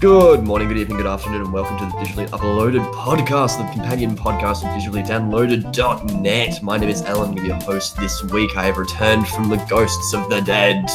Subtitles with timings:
[0.00, 4.16] Good morning, good evening, good afternoon, and welcome to the Digitally Uploaded Podcast, the companion
[4.16, 6.62] podcast of digitally-downloaded.net.
[6.62, 8.56] My name is Alan, I'm your host this week.
[8.56, 10.86] I have returned from the ghosts of the dead.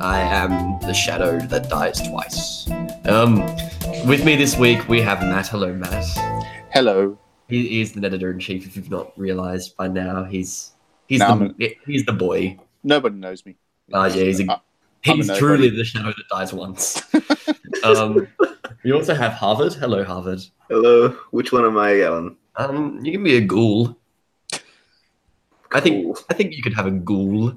[0.00, 2.68] I am the shadow that dies twice.
[3.04, 3.36] Um,
[4.06, 5.46] with me this week, we have Matt.
[5.48, 6.04] Hello, Matt.
[6.72, 7.16] Hello.
[7.48, 8.66] He is the editor in chief.
[8.66, 10.72] If you've not realised by now, he's
[11.06, 12.58] he's the he's the boy.
[12.82, 13.56] Nobody knows me.
[13.92, 14.60] Ah, yeah, he's a- Uh, a
[15.02, 17.02] He's truly the shadow that dies once.
[17.84, 18.28] um,
[18.84, 19.72] we also have Harvard.
[19.74, 20.40] Hello, Harvard.
[20.68, 22.36] Hello, which one am I on?
[22.56, 23.96] Um, you can be a ghoul.
[25.72, 26.18] I think Cool.
[26.28, 27.54] I think you could have a ghoul.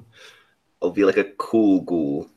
[0.80, 2.28] I'll be like a cool ghoul.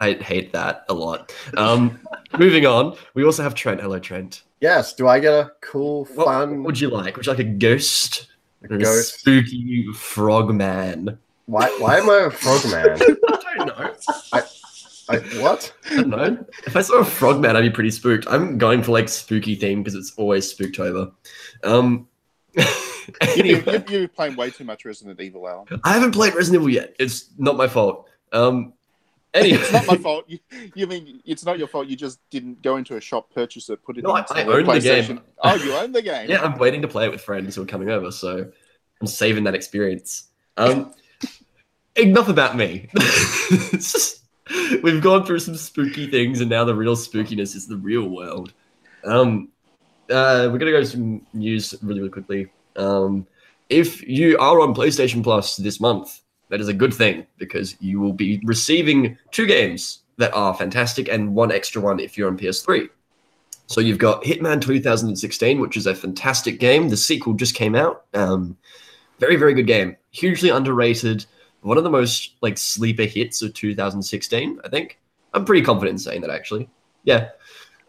[0.00, 1.32] I hate that a lot.
[1.56, 2.00] Um,
[2.38, 3.80] moving on, we also have Trent.
[3.80, 4.42] Hello, Trent.
[4.60, 4.94] Yes.
[4.94, 7.16] Do I get a cool, What fun What would you like?
[7.16, 8.28] Would you like a ghost?
[8.68, 9.20] Or a ghost?
[9.20, 11.18] spooky frog man.
[11.48, 11.68] Why?
[11.78, 12.98] Why am I a frog man?
[13.00, 13.94] I don't know.
[15.10, 15.72] I, what?
[15.90, 16.44] I don't know.
[16.66, 18.26] If I saw a frog man, I'd be pretty spooked.
[18.28, 21.10] I'm going for like spooky theme because it's always spooktober.
[21.64, 22.06] Um,
[23.34, 23.84] You, anyway.
[23.88, 25.66] you, you're playing way too much Resident Evil, Alan.
[25.82, 26.94] I haven't played Resident Evil yet.
[26.98, 28.06] It's not my fault.
[28.34, 28.74] Um,
[29.32, 30.26] anyway, It's not my fault.
[30.28, 30.38] You,
[30.74, 31.86] you mean it's not your fault?
[31.86, 34.66] You just didn't go into a shop, purchase it, put it No, I- I own
[34.66, 35.06] the PlayStation.
[35.06, 35.20] game.
[35.42, 36.28] Oh, you own the game.
[36.28, 38.46] yeah, I'm waiting to play it with friends who are coming over, so
[39.00, 40.24] I'm saving that experience.
[40.58, 40.92] Um,
[41.98, 42.88] enough about me.
[44.82, 48.52] We've gone through some spooky things, and now the real spookiness is the real world.
[49.04, 49.48] Um,
[50.10, 52.50] uh, we're gonna go to some news really, really quickly.
[52.76, 53.26] Um,
[53.68, 58.00] if you are on PlayStation Plus this month, that is a good thing because you
[58.00, 62.38] will be receiving two games that are fantastic and one extra one if you're on
[62.38, 62.88] PS3.
[63.66, 66.88] So you've got Hitman 2016, which is a fantastic game.
[66.88, 68.06] The sequel just came out.
[68.14, 68.56] Um,
[69.18, 69.96] very, very good game.
[70.10, 71.26] Hugely underrated.
[71.62, 74.98] One of the most like sleeper hits of 2016, I think.
[75.34, 76.68] I'm pretty confident in saying that actually.
[77.04, 77.30] Yeah.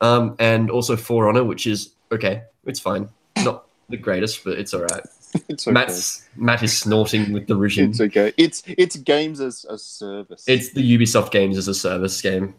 [0.01, 2.43] Um, and also For Honor, which is okay.
[2.65, 3.09] It's fine.
[3.43, 5.03] Not the greatest, but it's all right.
[5.49, 5.73] it's okay.
[5.73, 7.91] Matt's Matt is snorting with derision.
[7.91, 8.33] It's okay.
[8.37, 10.45] It's it's games as a service.
[10.47, 12.55] It's the Ubisoft games as a service game.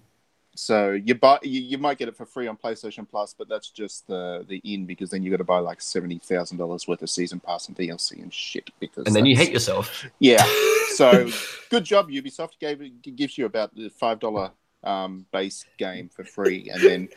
[0.54, 3.70] so you buy you, you might get it for free on PlayStation Plus, but that's
[3.70, 7.02] just the the in because then you got to buy like seventy thousand dollars worth
[7.02, 8.70] of season pass and DLC and shit.
[8.78, 10.06] Because And then you hate yourself.
[10.18, 10.44] Yeah.
[11.00, 11.30] So
[11.70, 14.50] good job, Ubisoft gave it gives you about the five dollar
[14.84, 17.08] um, base game for free, and then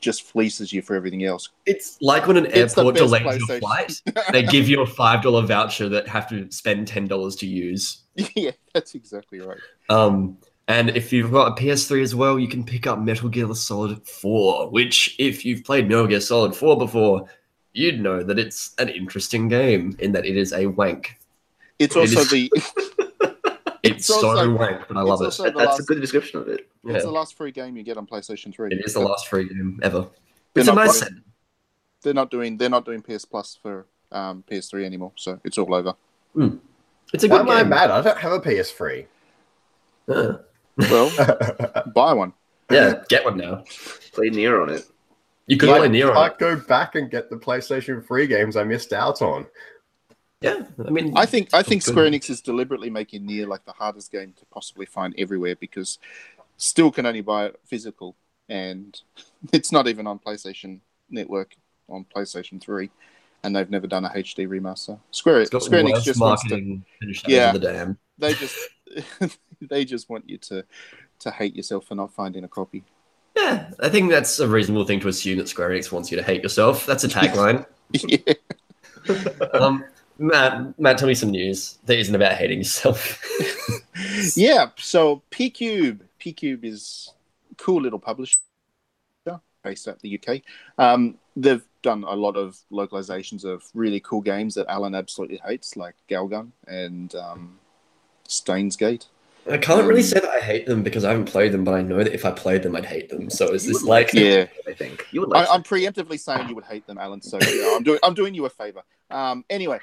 [0.00, 1.50] just fleeces you for everything else.
[1.66, 3.92] It's like when an It's airport delays your flight.
[4.32, 8.04] They give you a five dollar voucher that have to spend ten dollars to use.
[8.34, 9.58] yeah, that's exactly right.
[9.90, 10.38] Um,
[10.68, 14.06] and if you've got a PS3 as well, you can pick up Metal Gear Solid
[14.06, 17.26] 4, which, if you've played Metal Gear Solid 4 before,
[17.72, 21.18] you'd know that it's an interesting game in that it is a wank.
[21.78, 22.50] It's also is- the
[23.84, 25.26] It's, It's so also- wank, but I love it.
[25.26, 26.68] also That- the that's last, a good description of it.
[26.84, 28.70] Yeah, it's the last free game you get on PlayStation Three.
[28.72, 30.00] it is the last free game ever.
[30.54, 31.22] They're It's a not nice putting- set.
[32.02, 35.72] They're not doing they're not doing PS Plus for um, PS3 anymore, so it's all
[35.74, 35.94] over.
[37.12, 37.68] It's a Why good am I game.
[37.70, 37.90] mad?
[37.90, 39.06] I don't have a PS3.
[40.08, 40.32] Uh,
[40.76, 41.10] Well,
[41.94, 42.32] buy one.
[42.70, 43.64] yeah, get one now.
[44.12, 44.84] Play Nier on it.
[45.46, 46.12] You could Like, play Nero.
[46.14, 49.46] I go back and get the PlayStation 3 games I missed out on.
[50.40, 53.72] Yeah, I mean, I think I think Square Enix is deliberately making Nier like the
[53.72, 55.98] hardest game to possibly find everywhere because
[56.56, 58.14] still can only buy it physical,
[58.48, 59.00] and
[59.52, 60.78] it's not even on PlayStation
[61.10, 61.56] Network
[61.88, 62.90] on PlayStation Three,
[63.42, 65.00] and they've never done a HD remaster.
[65.10, 67.52] Square Square Enix just wants to marketing and shadows Yeah.
[67.52, 67.98] the dam.
[68.18, 68.58] they just
[69.60, 70.64] they just want you to
[71.20, 72.84] to hate yourself for not finding a copy.
[73.36, 76.22] Yeah, I think that's a reasonable thing to assume that Square Enix wants you to
[76.22, 76.86] hate yourself.
[76.86, 77.66] That's a tagline.
[77.92, 78.34] yeah.
[79.54, 79.84] um,
[80.18, 83.22] Matt, Matt, tell me some news that isn't about hating yourself.
[84.36, 87.12] yeah, so PQube, P Cube is
[87.52, 88.34] a cool little publisher
[89.62, 90.40] based out the UK.
[90.78, 95.76] Um, they've done a lot of localizations of really cool games that Alan absolutely hates,
[95.76, 97.58] like Galgun and um,
[98.26, 99.06] Steins;Gate.
[99.50, 101.72] I can't really Um, say that I hate them because I haven't played them, but
[101.72, 103.30] I know that if I played them, I'd hate them.
[103.30, 104.12] So is this like?
[104.12, 105.48] Yeah, I think you would I, like.
[105.50, 107.22] I'm preemptively saying you would hate them, Alan.
[107.22, 108.82] So know, I'm doing I'm doing you a favor.
[109.10, 109.78] Um, anyway,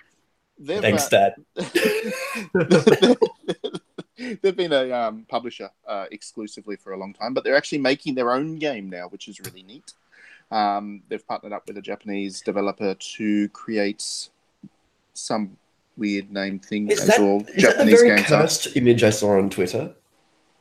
[0.59, 3.17] they've, Thanks, uh, Dad.
[4.41, 8.15] They've been a um, publisher uh, exclusively for a long time, but they're actually making
[8.15, 9.91] their own game now, which is really neat.
[10.51, 14.29] Um, they've partnered up with a Japanese developer to create
[15.13, 15.57] some
[15.97, 18.41] weird name thing, Is as that, all is that the Japanese very games are.
[18.43, 19.93] cursed image I saw on Twitter?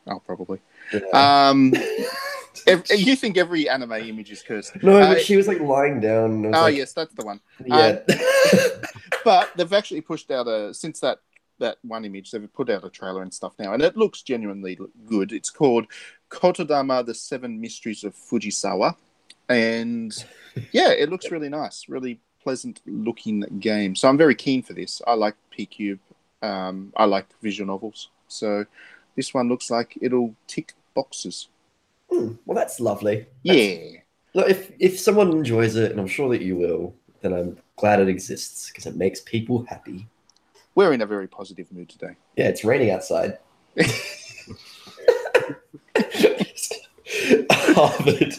[0.08, 0.58] Oh, probably.
[0.92, 1.48] Yeah.
[1.48, 1.72] Um,
[2.66, 4.82] ev- you think every anime image is cursed?
[4.82, 6.42] no, uh, but she was like lying down.
[6.42, 7.40] Was Oh, like, yes, that's the one.
[7.64, 8.00] Yeah.
[9.24, 11.20] But they've actually pushed out a since that
[11.58, 12.30] that one image.
[12.30, 15.32] They've put out a trailer and stuff now, and it looks genuinely good.
[15.32, 15.86] It's called
[16.30, 18.96] Kotodama: The Seven Mysteries of Fujisawa,
[19.48, 20.12] and
[20.72, 23.96] yeah, it looks really nice, really pleasant looking game.
[23.96, 25.00] So I'm very keen for this.
[25.06, 25.98] I like PQube.
[26.42, 28.66] Um, I like visual novels, so
[29.16, 31.48] this one looks like it'll tick boxes.
[32.10, 33.26] Hmm, well, that's lovely.
[33.42, 34.00] Yeah.
[34.34, 36.94] Look, if if someone enjoys it, and I'm sure that you will,
[37.24, 40.06] then I'm glad it exists because it makes people happy.
[40.74, 42.16] We're in a very positive mood today.
[42.36, 43.38] Yeah, it's raining outside.
[47.50, 48.34] Harvard,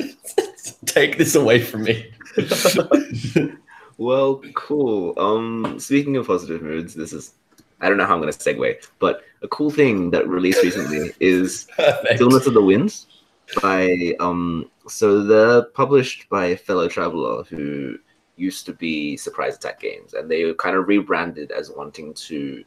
[0.85, 2.11] take this away from me.
[3.97, 5.13] Well, cool.
[5.17, 7.33] Um, speaking of positive moods, this is
[7.81, 11.67] I don't know how I'm gonna segue, but a cool thing that released recently is
[11.75, 12.15] Perfect.
[12.15, 13.07] Stillness of the Winds
[13.61, 17.97] by um so they're published by a fellow traveler who
[18.37, 22.63] used to be surprise attack games and they kind of rebranded as wanting to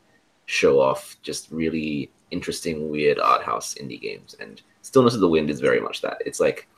[0.47, 5.51] show off just really interesting weird art house indie games and stillness of the wind
[5.51, 6.69] is very much that it's like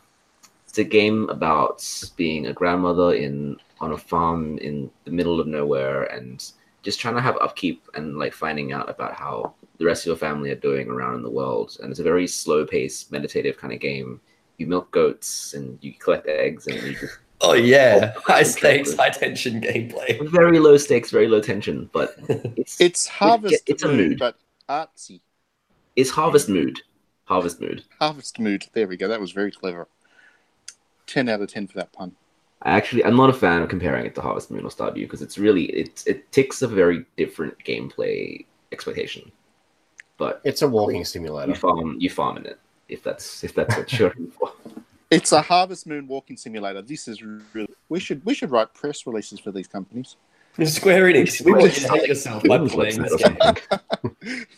[0.67, 1.85] it's a game about
[2.17, 6.53] being a grandmother in on a farm in the middle of nowhere and
[6.83, 10.17] just trying to have upkeep and like finding out about how the rest of your
[10.17, 11.77] family are doing around in the world.
[11.81, 14.21] And it's a very slow paced, meditative kind of game.
[14.59, 19.11] You milk goats and you collect eggs and you just Oh yeah, high stakes, high
[19.11, 20.29] tension gameplay.
[20.31, 22.17] very low stakes, very low tension, but
[22.57, 24.19] it's It's Harvest it's a mood.
[24.19, 24.37] but
[24.69, 25.21] artsy.
[25.97, 26.81] it's harvest mood.
[27.25, 27.85] Harvest mood.
[28.01, 28.67] Harvest Mood.
[28.73, 29.07] There we go.
[29.09, 29.89] That was very clever.
[31.07, 32.13] 10 out of 10 for that pun.
[32.63, 35.23] I actually I'm not a fan of comparing it to Harvest Moon or Stardew because
[35.23, 39.31] it's really it it ticks a very different gameplay expectation.
[40.19, 41.51] But It's a walking simulator.
[41.51, 41.79] you simulator.
[41.83, 42.59] farm you farm in it
[42.89, 44.53] if that's if that's what you're looking for.
[45.11, 46.83] It's a Harvest Moon walking simulator.
[46.83, 47.69] This is really.
[47.89, 50.17] We should we should write press releases for these companies.
[50.65, 53.37] Square Enix, we want you to hate yourself by Games playing this game.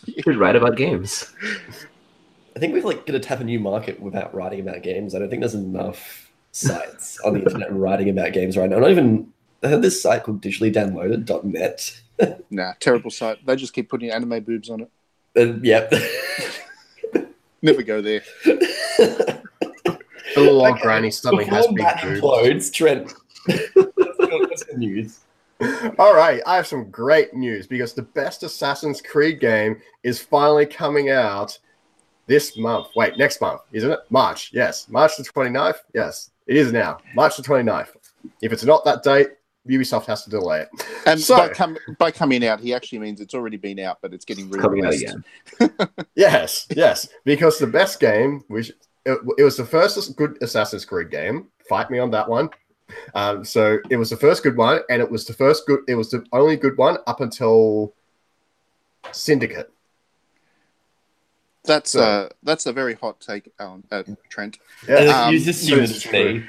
[0.06, 1.32] You should write about games.
[2.56, 5.14] I think we're like going to tap a new market without writing about games.
[5.14, 8.78] I don't think there's enough sites on the internet writing about games right now.
[8.78, 9.32] Not even
[9.62, 12.00] I heard this site called digitally digitally.downloaded.net.
[12.50, 13.44] Nah, terrible site.
[13.44, 14.90] They just keep putting anime boobs on it.
[15.36, 15.92] Uh, yep.
[17.62, 18.22] Never go there.
[20.34, 22.20] The little old Okay, granny suddenly has big Matt boobs.
[22.20, 23.12] implodes, Trent.
[23.74, 25.20] What's the news?
[25.98, 30.66] All right, I have some great news because the best Assassin's Creed game is finally
[30.66, 31.56] coming out
[32.26, 32.88] this month.
[32.96, 34.00] Wait, next month, isn't it?
[34.10, 34.50] March.
[34.52, 35.76] Yes, March the 29th.
[35.94, 36.98] Yes, it is now.
[37.14, 37.88] March the 29th.
[38.40, 39.28] If it's not that date,
[39.68, 40.68] Ubisoft has to delay it.
[41.06, 44.12] And So- by, com- by coming out, he actually means it's already been out, but
[44.12, 45.24] it's getting It's coming out again.
[46.16, 48.72] Yes, yes, because the best game, which
[49.04, 51.48] it, it was the first good Assassin's Creed game.
[51.68, 52.50] Fight me on that one.
[53.14, 55.80] Um, so it was the first good one, and it was the first good.
[55.88, 57.94] It was the only good one up until
[59.10, 59.71] Syndicate.
[61.64, 64.58] That's So- uh, that's a very hot take, Alan, uh, Trent.
[64.88, 65.26] Yeah.
[65.26, 66.44] Um, you just assume it's it's me.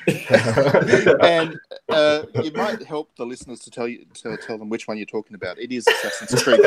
[1.21, 4.97] and uh, you might help the listeners to tell you to tell them which one
[4.97, 5.59] you're talking about.
[5.59, 6.59] It is Assassin's Creed.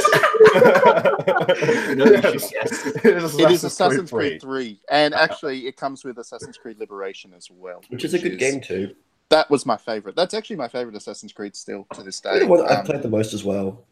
[1.96, 2.87] No, you should guess.
[3.04, 4.78] it is Assassin's Creed 3.
[4.78, 8.38] 3, and actually, it comes with Assassin's Creed Liberation as well, Which is a good
[8.38, 8.94] game too.
[9.28, 10.14] That was my favorite.
[10.14, 12.38] That's actually my favorite Assassin's Creed still to this day.
[12.38, 13.84] The one that I've Um, played the most as well.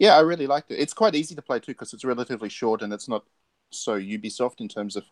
[0.00, 0.80] yeah, I really liked it.
[0.80, 3.22] It's quite easy to play too because it's relatively short and it's not
[3.70, 5.04] so Ubisoft in terms of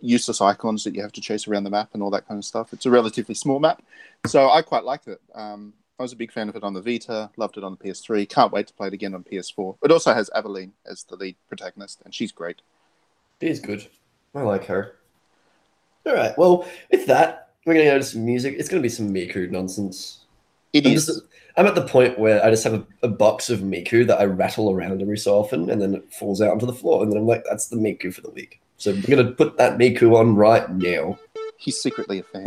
[0.00, 2.44] useless icons that you have to chase around the map and all that kind of
[2.44, 2.72] stuff.
[2.72, 3.82] It's a relatively small map,
[4.26, 5.20] so I quite liked it.
[5.34, 7.88] Um, I was a big fan of it on the Vita, loved it on the
[7.88, 8.26] PS3.
[8.26, 9.76] Can't wait to play it again on PS4.
[9.84, 12.62] It also has Aveline as the lead protagonist, and she's great.
[13.40, 13.86] It is good.
[14.34, 14.96] I like her.
[16.06, 16.36] All right.
[16.38, 18.56] Well, with that, we're going to go to some music.
[18.58, 20.19] It's going to be some Miku nonsense.
[20.72, 21.06] It I'm, is.
[21.06, 21.22] just-
[21.56, 24.24] I'm at the point where I just have a, a box of Miku that I
[24.24, 27.18] rattle around every so often, and then it falls out onto the floor, and then
[27.18, 30.16] I'm like, "That's the Miku for the week." So I'm going to put that Miku
[30.16, 31.18] on right now.
[31.58, 32.46] He's secretly a fan.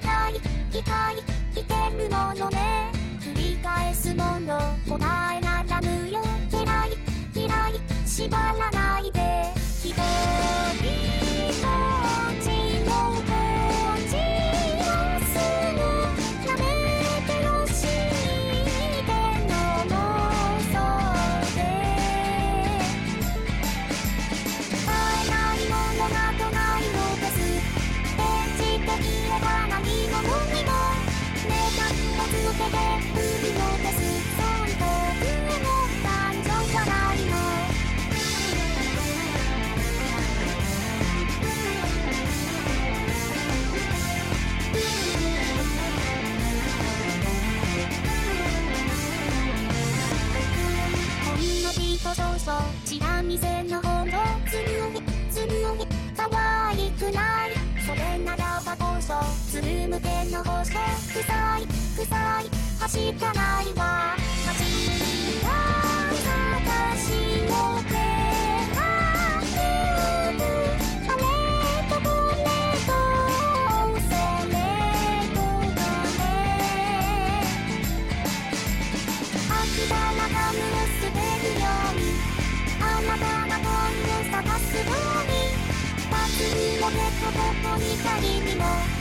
[0.00, 0.32] 天存
[0.70, 1.16] 機械機械
[1.54, 2.92] 来てるものね。
[3.20, 6.96] 繰り返すもの答えならぬよ嫌い
[7.34, 8.87] 嫌い縛らない。
[52.48, 52.54] そ
[52.86, 54.12] ちらせの方の
[54.46, 54.56] つ
[54.90, 55.86] むつむ
[56.16, 57.50] かわいくない
[57.84, 59.12] それならばこそ
[59.50, 60.72] つるむけの放く
[61.12, 62.48] 臭い臭い
[62.80, 63.57] はしたな。
[63.57, 63.57] い
[88.20, 88.97] 鍵にも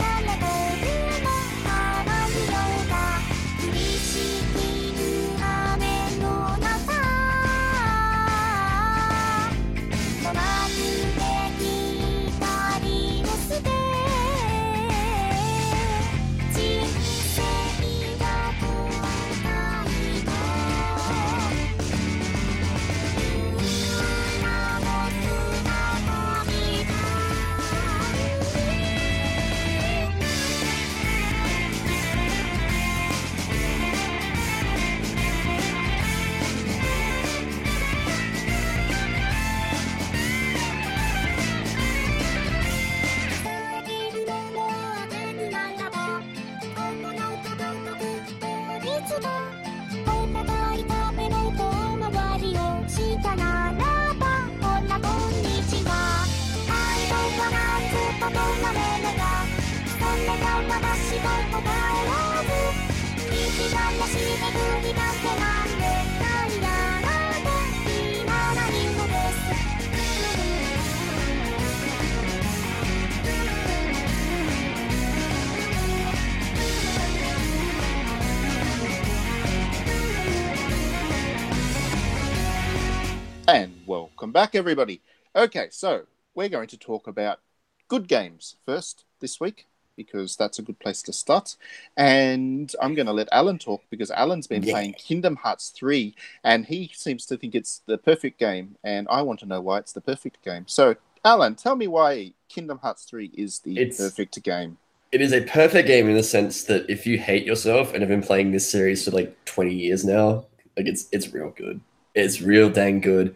[84.28, 85.00] welcome back, everybody.
[85.34, 86.02] Okay, so
[86.36, 87.40] we're going to talk about
[87.88, 91.56] good games first this week because that's a good place to start.
[91.96, 94.74] And I'm going to let Alan talk because Alan's been Yeah.
[94.74, 98.76] playing Kingdom Hearts 3 and he seems to think it's the perfect game.
[98.84, 100.66] And I want to know why it's the perfect game.
[100.68, 104.78] So, Alan, tell me why Kingdom Hearts 3 is the It's- perfect game.
[105.14, 108.10] It is a perfect game in the sense that if you hate yourself and have
[108.10, 111.80] been playing this series for like 20 years now, like it's it's real good.
[112.14, 113.36] It's real dang good.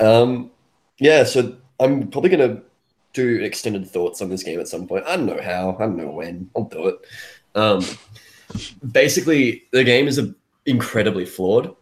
[0.00, 0.50] Um
[0.98, 2.62] yeah, so I'm probably gonna
[3.12, 5.04] do extended thoughts on this game at some point.
[5.06, 6.50] I don't know how, I don't know when.
[6.56, 6.96] I'll do it.
[7.54, 7.84] Um
[8.92, 10.34] basically the game is a,
[10.66, 11.74] incredibly flawed.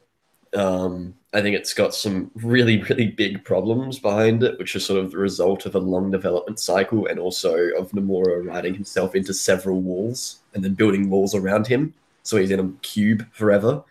[0.55, 5.03] Um I think it's got some really, really big problems behind it, which are sort
[5.03, 9.33] of the result of a long development cycle and also of Nomura writing himself into
[9.33, 11.95] several walls and then building walls around him.
[12.23, 13.83] So he's in a cube forever.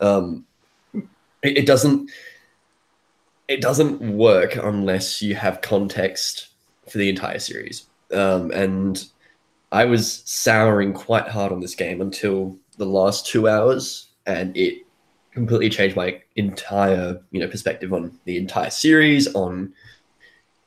[0.00, 0.46] Um,
[0.94, 2.10] it, it doesn't
[3.50, 6.50] it doesn't work unless you have context
[6.88, 7.86] for the entire series.
[8.12, 9.04] Um, and
[9.72, 14.86] I was souring quite hard on this game until the last two hours, and it
[15.32, 19.72] completely changed my entire you know perspective on the entire series, on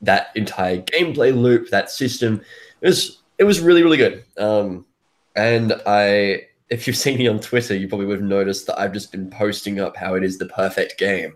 [0.02, 2.42] that entire gameplay loop, that system.
[2.82, 4.24] It was it was really really good.
[4.36, 4.84] Um,
[5.36, 8.92] and I, if you've seen me on Twitter, you probably would have noticed that I've
[8.92, 11.34] just been posting up how it is the perfect game,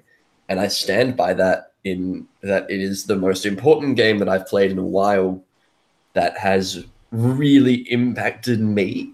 [0.49, 1.65] and I stand by that.
[1.85, 5.43] In that it is the most important game that I've played in a while,
[6.15, 9.13] that has really impacted me.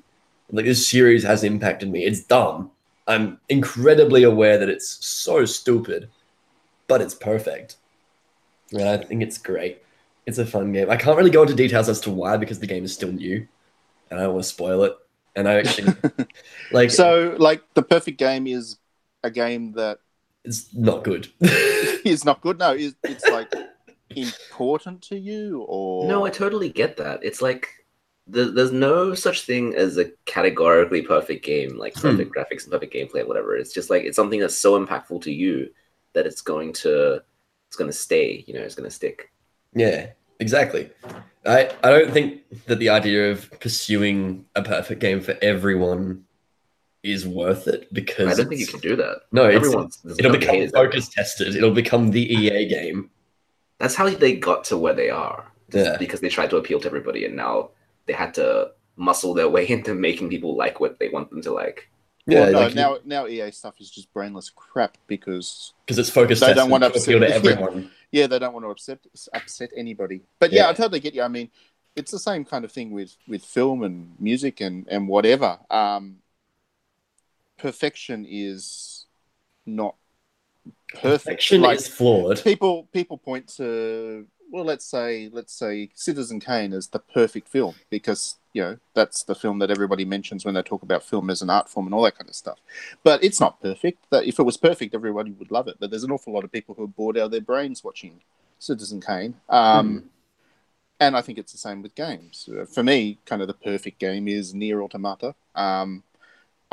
[0.50, 2.04] Like this series has impacted me.
[2.04, 2.70] It's dumb.
[3.06, 6.08] I'm incredibly aware that it's so stupid,
[6.88, 7.76] but it's perfect.
[8.72, 9.82] And I think it's great.
[10.26, 10.90] It's a fun game.
[10.90, 13.46] I can't really go into details as to why because the game is still new,
[14.10, 14.96] and I don't want to spoil it.
[15.36, 15.94] And I actually
[16.72, 18.78] like So, like, the perfect game is
[19.22, 19.98] a game that
[20.44, 21.28] it's not good.
[21.40, 22.58] it's not good.
[22.58, 23.52] No, is it's like
[24.16, 27.20] important to you or No, I totally get that.
[27.24, 27.68] It's like
[28.26, 32.00] the, there's no such thing as a categorically perfect game, like Hmm.
[32.10, 33.56] perfect graphics and perfect gameplay, or whatever.
[33.56, 35.70] It's just like it's something that's so impactful to you
[36.14, 37.22] that it's going to
[37.68, 38.44] it's going to stay.
[38.46, 39.32] You know, it's going to stick.
[39.74, 40.10] Yeah,
[40.40, 40.90] exactly.
[41.46, 46.24] I, I don't think that the idea of pursuing a perfect game for everyone
[47.04, 49.20] is worth it because I don't think you can do that.
[49.30, 51.54] no, it's, Everyone's there's it'll nobody become focus tested.
[51.54, 53.10] It'll become the EA game.
[53.78, 55.50] That's how they got to where they are.
[55.72, 55.96] Yeah.
[55.98, 57.70] Because they tried to appeal to everybody, and now
[58.06, 61.52] they had to muscle their way into making people like what they want them to
[61.52, 61.88] like.
[62.26, 66.08] Yeah, Well, no, like, now now EA stuff is just brainless crap because because it's
[66.08, 67.50] focus they don't want to to appeal to upset- yeah.
[67.52, 67.90] everyone.
[68.12, 68.98] yeah, they don't want to upset
[69.34, 70.22] upset anybody.
[70.38, 70.70] But yeah, Yeah.
[70.70, 71.20] I totally get you.
[71.22, 71.50] I mean,
[71.96, 75.58] it's the same kind of thing with with film and music and and whatever.
[75.70, 76.16] Um,
[77.58, 79.06] perfection is
[79.66, 79.94] not
[80.92, 81.02] perfect.
[81.02, 82.42] Perfection Like, is flawed.
[82.42, 87.74] people people point to well let's say let's say citizen kane is the perfect film
[87.90, 91.42] because you know that's the film that everybody mentions when they talk about film as
[91.42, 92.58] an art form and all that kind of stuff.
[93.02, 94.04] But it's not perfect.
[94.10, 95.76] That if it was perfect everybody would love it.
[95.80, 98.20] But there's an awful lot of people who are bored out of their brains watching
[98.58, 99.34] citizen kane.
[99.48, 100.04] Um,
[101.00, 102.48] and i think it's the same with games.
[102.48, 105.34] Uh, for me kind of the perfect game is Nier Automata.
[105.56, 106.04] Um,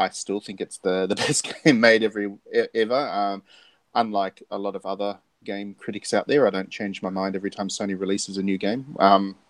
[0.01, 2.33] i still think it's the, the best game made every
[2.73, 3.43] ever um,
[3.95, 7.51] unlike a lot of other game critics out there, I don't change my mind every
[7.51, 8.95] time Sony releases a new game.
[8.99, 9.35] Um,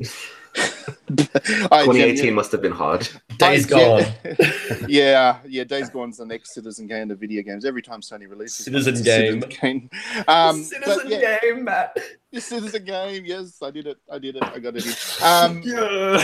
[1.07, 3.07] 2018 genuinely- must have been hard.
[3.37, 4.03] Days I gone.
[4.23, 4.37] gen-
[4.87, 5.63] yeah, yeah.
[5.63, 7.65] Days Gone's the next Citizen Game of video games.
[7.65, 9.41] Every time Sony releases Citizen it's a Game.
[9.41, 9.89] Citizen Game.
[10.27, 11.97] Um, Citizen but yeah, game, Matt.
[12.31, 13.25] this Citizen Game.
[13.25, 13.97] Yes, I did it.
[14.11, 14.43] I did it.
[14.43, 14.93] I got it in.
[15.25, 16.19] Um, yeah.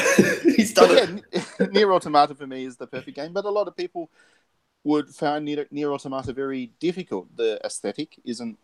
[0.56, 1.46] He's done but it.
[1.60, 4.10] yeah, Nier Automata for me is the perfect game, but a lot of people
[4.84, 7.36] would find Nier, Nier Automata very difficult.
[7.36, 8.58] The aesthetic isn't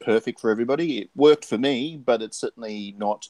[0.00, 0.98] perfect for everybody.
[0.98, 3.28] It worked for me, but it's certainly not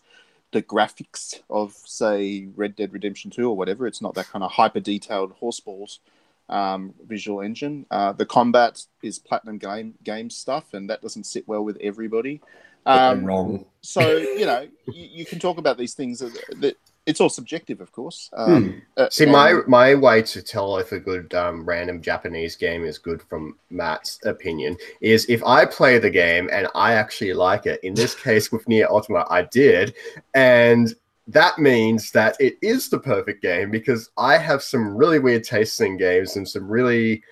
[0.52, 3.86] the graphics of, say, Red Dead Redemption 2 or whatever.
[3.86, 6.00] It's not that kind of hyper detailed horseballs
[6.48, 7.86] um, visual engine.
[7.90, 12.40] Uh, the combat is Platinum game, game stuff, and that doesn't sit well with everybody.
[12.86, 13.66] Um, wrong.
[13.82, 16.76] so you know you, you can talk about these things that, that
[17.08, 20.92] it's all subjective of course um, uh, See, my and- my way to tell if
[20.92, 25.98] a good um, random Japanese game is good, from Matt's opinion, is if I play
[25.98, 27.80] the game and I actually like it.
[27.82, 29.94] In this case, with Nier Automata, I did,
[30.34, 30.94] and
[31.26, 35.80] that means that it is the perfect game because I have some really weird tastes
[35.80, 37.22] in games and some really.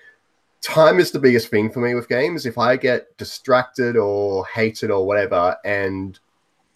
[0.63, 2.45] Time is the biggest thing for me with games.
[2.45, 6.19] If I get distracted or hated or whatever, and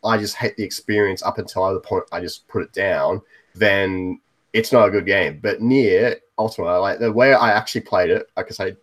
[0.04, 3.22] I just hate the experience up until the point I just put it down,
[3.56, 4.20] then
[4.54, 5.40] it's not a good game.
[5.42, 8.76] But Nier Automata, like the way I actually played it, like I say,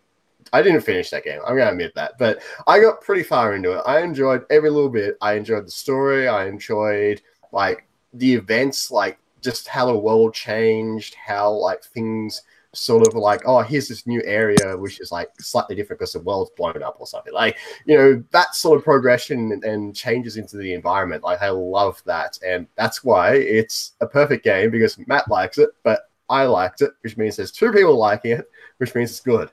[0.53, 1.41] I didn't finish that game.
[1.47, 3.83] I'm gonna admit that, but I got pretty far into it.
[3.85, 5.17] I enjoyed every little bit.
[5.21, 6.29] I enjoyed the story.
[6.29, 7.21] I enjoyed
[7.53, 12.43] like the events, like just how the world changed, how like things
[12.79, 16.21] sort of like, oh, here's this new area which is like slightly different because the
[16.21, 17.33] world's blown up or something.
[17.33, 21.23] Like, you know, that sort of progression and, and changes into the environment.
[21.23, 22.39] Like, I love that.
[22.47, 26.93] And that's why it's a perfect game because Matt likes it, but I liked it,
[27.03, 29.51] which means there's two people liking it, which means it's good.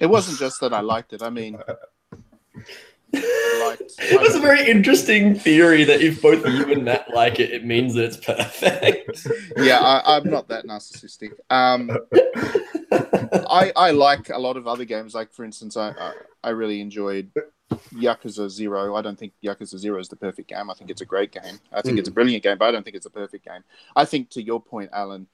[0.00, 1.58] it wasn't just that i liked it i mean
[3.14, 7.50] I liked, That's a very interesting theory that if both you and Matt like it,
[7.50, 9.26] it means that it's perfect.
[9.56, 11.90] yeah I, i'm not that narcissistic um,
[13.50, 16.12] I, I like a lot of other games like for instance i, I,
[16.44, 17.30] I really enjoyed
[17.92, 18.96] Yakuza Zero.
[18.96, 20.70] I don't think Yakuza Zero is the perfect game.
[20.70, 21.58] I think it's a great game.
[21.72, 23.62] I think it's a brilliant game, but I don't think it's a perfect game.
[23.94, 25.26] I think, to your point, Alan,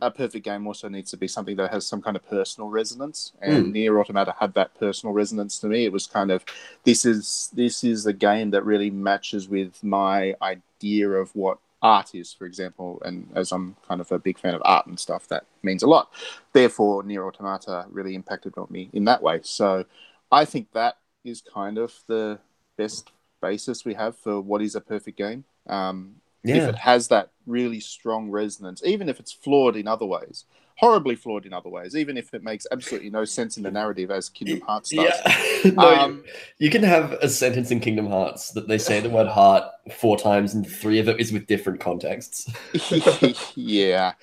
[0.00, 3.32] a perfect game also needs to be something that has some kind of personal resonance.
[3.40, 5.84] And Nier Automata had that personal resonance to me.
[5.84, 6.44] It was kind of
[6.84, 12.14] this is this is a game that really matches with my idea of what art
[12.14, 13.02] is, for example.
[13.04, 15.88] And as I'm kind of a big fan of art and stuff, that means a
[15.88, 16.12] lot.
[16.52, 19.40] Therefore, Nier Automata really impacted on me in that way.
[19.42, 19.84] So
[20.30, 22.38] I think that is kind of the
[22.76, 25.44] best basis we have for what is a perfect game.
[25.68, 30.44] Um, If it has that really strong resonance, even if it's flawed in other ways,
[30.76, 34.10] horribly flawed in other ways, even if it makes absolutely no sense in the narrative
[34.10, 35.20] as Kingdom Hearts does.
[35.24, 35.70] Yeah.
[35.76, 36.24] no, you- Um,
[36.58, 39.64] you can have a sentence in Kingdom Hearts that they say the word heart
[39.96, 42.50] four times and three of it is with different contexts.
[43.54, 44.14] yeah.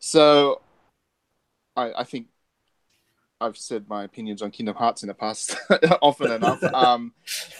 [0.00, 0.62] So
[1.76, 2.28] I, I think
[3.40, 5.56] I've said my opinions on Kingdom Hearts in the past
[6.02, 6.62] often enough.
[6.62, 7.12] Um,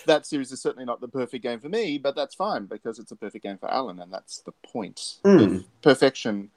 [0.07, 3.13] that series is certainly not the perfect game for me, but that's fine because it's
[3.13, 5.17] a perfect game for Alan, and that's the point.
[5.25, 5.59] Hmm.
[5.83, 6.51] Perfection.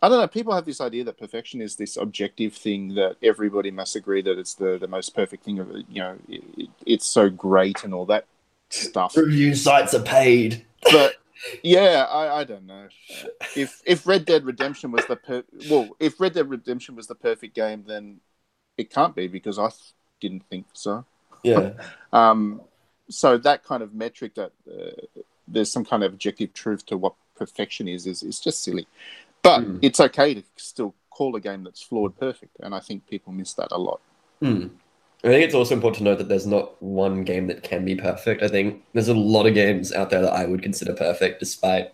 [0.00, 0.28] I don't know.
[0.28, 4.38] People have this idea that perfection is this objective thing that everybody must agree that
[4.38, 5.58] it's the, the most perfect thing.
[5.58, 5.86] Of it.
[5.88, 8.26] You know, it, it, it's so great and all that
[8.70, 10.64] stuff Review sites are paid.
[10.90, 11.14] but
[11.62, 12.88] yeah, I, I don't know.
[13.56, 17.14] If if Red Dead Redemption was the per- well, if Red Dead Redemption was the
[17.14, 18.20] perfect game, then
[18.76, 19.70] it can't be because I
[20.20, 21.04] didn't think so.
[21.42, 21.72] Yeah.
[22.12, 22.60] Um,
[23.10, 24.92] so that kind of metric that uh,
[25.48, 28.86] there's some kind of objective truth to what perfection is is is just silly.
[29.42, 29.78] But Hmm.
[29.82, 33.54] it's okay to still call a game that's flawed perfect, and I think people miss
[33.54, 34.00] that a lot.
[34.40, 34.68] Hmm.
[35.24, 37.94] I think it's also important to note that there's not one game that can be
[37.96, 38.42] perfect.
[38.42, 41.92] I think there's a lot of games out there that I would consider perfect despite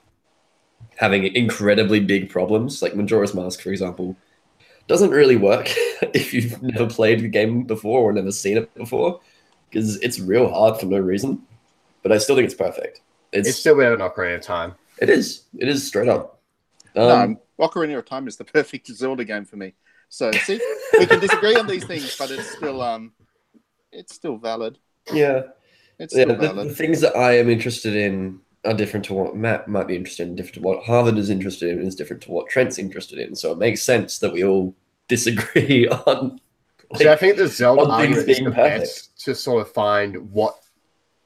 [0.96, 2.82] having incredibly big problems.
[2.82, 4.16] Like Majora's Mask, for example,
[4.90, 5.66] doesn't really work
[6.12, 9.20] if you've never played the game before or never seen it before
[9.70, 11.40] because it's real hard for no reason.
[12.02, 13.00] But I still think it's perfect.
[13.32, 14.74] It's, It's still better than Ocarina of Time.
[15.00, 15.44] it is.
[15.56, 16.40] It is straight up.
[16.96, 19.74] no, Um, Ocarina of Time is the perfect Zelda game for me.
[20.08, 20.60] So see,
[20.98, 23.12] we can disagree on these things, but it's still um,
[23.92, 24.76] it's still valid.
[25.12, 25.42] Yeah.
[26.00, 26.70] It's yeah still the, valid.
[26.70, 30.28] the things that I am interested in are different to what Matt might be interested
[30.28, 33.34] in, different to what Harvard is interested in, is different to what Trent's interested in.
[33.34, 34.74] So it makes sense that we all
[35.08, 36.40] disagree on.
[36.96, 38.80] See, I think the Zelda argument is the perfect.
[38.80, 40.56] best to sort of find what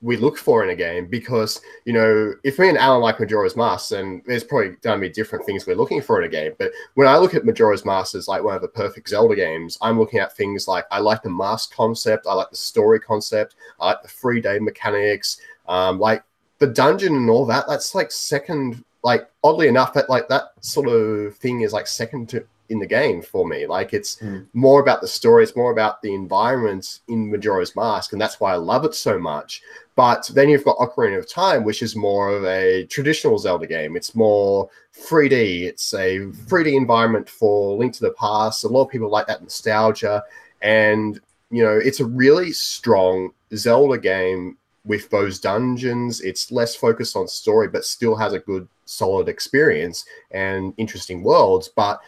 [0.05, 3.57] we look for in a game because you know if me and Alan like Majora's
[3.57, 6.53] Mask, then there's probably going to be different things we're looking for in a game.
[6.59, 9.79] But when I look at Majora's Mask as like one of the perfect Zelda games,
[9.81, 13.57] I'm looking at things like I like the mask concept, I like the story concept,
[13.81, 16.23] I like the free day mechanics, um, like
[16.58, 17.66] the dungeon and all that.
[17.68, 22.28] That's like second, like oddly enough, that like that sort of thing is like second
[22.30, 23.66] to in the game for me.
[23.66, 24.46] Like it's Mm.
[24.54, 28.54] more about the story, it's more about the environment in Majora's Mask, and that's why
[28.54, 29.62] I love it so much.
[29.96, 33.96] But then you've got Ocarina of Time, which is more of a traditional Zelda game.
[33.96, 35.66] It's more 3D.
[35.66, 38.64] It's a 3D environment for Link to the Past.
[38.64, 40.24] A lot of people like that nostalgia,
[40.62, 46.20] and you know, it's a really strong Zelda game with those dungeons.
[46.20, 51.68] It's less focused on story, but still has a good, solid experience and interesting worlds.
[51.68, 52.01] But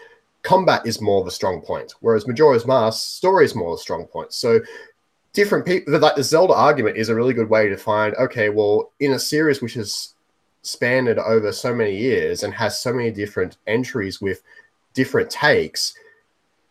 [0.42, 3.82] combat is more of a strong point, whereas Majora's Mask story is more of a
[3.82, 4.32] strong point.
[4.32, 4.60] So
[5.32, 8.14] different people, like the Zelda argument, is a really good way to find.
[8.16, 10.14] Okay, well, in a series which has
[10.62, 14.42] spanned over so many years and has so many different entries with
[14.94, 15.94] different takes,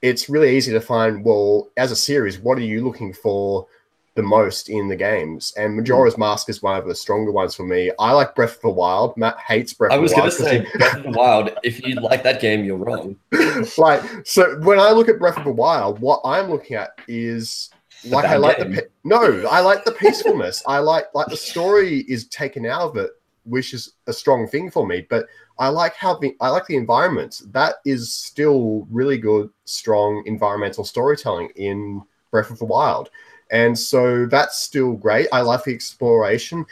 [0.01, 1.23] it's really easy to find.
[1.23, 3.67] Well, as a series, what are you looking for?
[4.15, 5.77] The most in the games, and hmm.
[5.79, 7.91] Majora's Mask is one of the stronger ones for me.
[7.99, 9.17] I like Breath of the Wild.
[9.17, 10.21] Matt hates Breath of the Wild.
[10.21, 11.51] I was going to say he- Breath of the Wild.
[11.63, 13.17] If you like that game, you're wrong.
[13.77, 17.69] like so when I look at Breath of the Wild, what I'm looking at is
[18.05, 18.71] like I like game.
[18.71, 20.63] the pe- no, I like the peacefulness.
[20.67, 23.11] I like like the story is taken out of it,
[23.43, 25.05] which is a strong thing for me.
[25.09, 25.25] But
[25.57, 27.41] I like how the I like the environment.
[27.51, 32.01] That is still really good, strong environmental storytelling in
[32.31, 33.09] Breath of the Wild,
[33.51, 35.27] and so that's still great.
[35.31, 36.65] I like the exploration.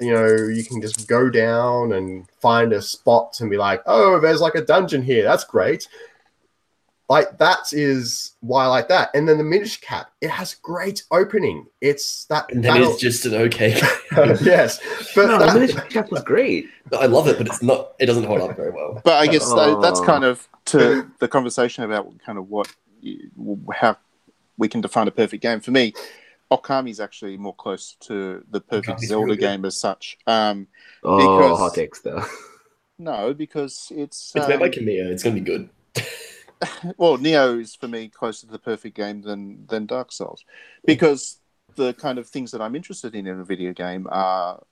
[0.00, 4.18] You know, you can just go down and find a spot and be like, oh,
[4.20, 5.24] there's like a dungeon here.
[5.24, 5.86] That's great
[7.10, 9.10] like that is why I like that.
[9.14, 11.66] And then the Minish Cap, it has great opening.
[11.80, 13.70] It's that And then battle- it's just an okay.
[14.40, 14.78] yes,
[15.16, 16.68] but no, that- the Minish Cap was great.
[16.96, 17.94] I love it, but it's not.
[17.98, 19.00] It doesn't hold up very well.
[19.04, 19.80] But I guess tha- oh.
[19.80, 20.04] that's Oh.
[20.04, 22.68] kind of to the conversation about kind of what
[23.74, 23.96] how
[24.56, 25.58] we can define a perfect game.
[25.58, 25.92] For me,
[26.50, 30.18] Okami is actually more close to the perfect Okami's Zelda really game as such.
[30.26, 30.66] Um,
[31.04, 32.24] Oh, Because- hot takes though.
[32.98, 35.06] no, because it's It's made by um, Kamiya.
[35.10, 35.70] It's gonna be good.
[36.96, 40.44] well, Nioh is for me closer to the perfect game than than Dark Souls,
[40.84, 41.38] because
[41.76, 44.62] the kind of things that I'm interested in in a video game are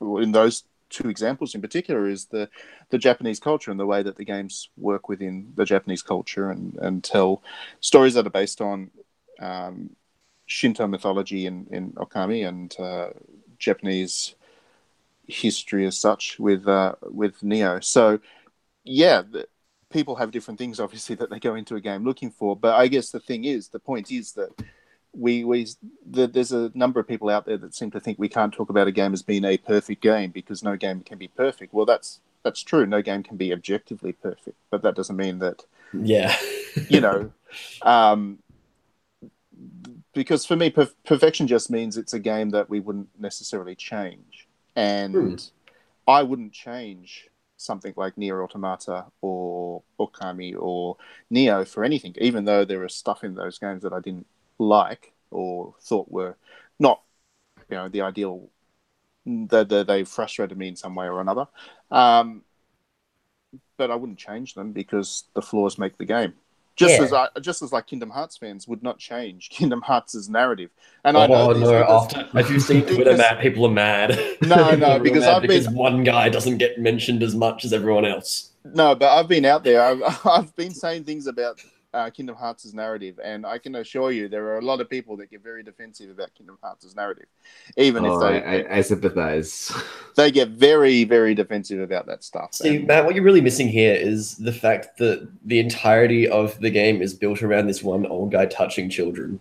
[0.00, 2.48] in those two examples in particular is the
[2.90, 6.76] the Japanese culture and the way that the games work within the Japanese culture and
[6.82, 7.42] and tell
[7.80, 8.90] stories that are based on
[9.40, 9.90] um,
[10.46, 13.10] Shinto mythology in in Okami and uh,
[13.58, 14.34] Japanese
[15.26, 17.82] history as such with uh, with Nioh.
[17.82, 18.20] So
[18.84, 19.48] yeah, the,
[19.90, 22.56] people have different things obviously that they go into a game looking for.
[22.56, 24.50] But I guess the thing is, the point is that
[25.16, 25.66] we we
[26.04, 28.70] the, there's a number of people out there that seem to think we can't talk
[28.70, 31.72] about a game as being a perfect game because no game can be perfect.
[31.72, 32.84] Well, that's that's true.
[32.84, 36.36] No game can be objectively perfect, but that doesn't mean that Yeah.
[36.88, 37.30] you know.
[37.82, 38.40] um,
[40.14, 44.48] because for me, perf- perfection just means it's a game that we wouldn't necessarily change,
[44.76, 45.34] and Hmm.
[46.08, 50.96] I wouldn't change something like Nier Automata or Okami or
[51.32, 54.26] Nioh for anything, even though there is stuff in those games that I didn't
[54.58, 56.36] like or thought were
[56.78, 57.02] not,
[57.70, 58.50] you know, the ideal.
[59.26, 61.46] That they, they frustrated me in some way or another,
[61.90, 62.42] um,
[63.76, 66.34] but I wouldn't change them because the flaws make the game.
[66.76, 67.04] Just Yeah.
[67.04, 70.70] as I, just as like Kingdom Hearts fans would not change Kingdom Hearts' narrative,
[71.04, 71.84] and I oh, know oh this no!
[71.84, 74.10] After if you've seen Twitter, because- Matt, people are mad.
[74.42, 78.04] No, People no, because I've been- one guy doesn't get mentioned as much as everyone
[78.04, 78.50] else.
[78.64, 79.82] No, but I've been out there.
[79.82, 81.60] I've, I've been saying things about
[81.94, 85.16] uh, Kingdom Hearts' narrative, and I can assure you there are a lot of people
[85.18, 87.26] that get very defensive about Kingdom Hearts' narrative,
[87.76, 89.72] even Oh, if they, I, I, I sympathize.
[90.16, 92.54] they get very, very defensive about that stuff.
[92.54, 96.58] See, And- Matt, what you're really missing here is the fact that the entirety of
[96.60, 99.40] the game is built around this one old guy touching children.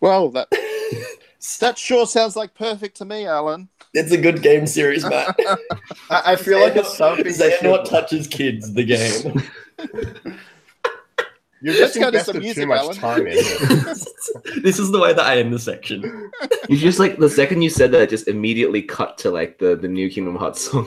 [0.00, 0.48] well, that
[1.60, 3.68] that sure sounds like perfect to me, Alan.
[3.94, 5.34] It's a good game series, Matt.
[6.10, 7.24] I, I feel like it's something.
[7.24, 8.72] you Xehanort touches kids.
[8.74, 10.38] The game.
[11.60, 12.96] You've Let's just go to some music, too much Alan.
[12.96, 14.62] time in it.
[14.62, 16.30] this is the way that I end the section.
[16.68, 19.74] You just like the second you said that, it just immediately cut to like the
[19.74, 20.86] the new Kingdom Hearts song.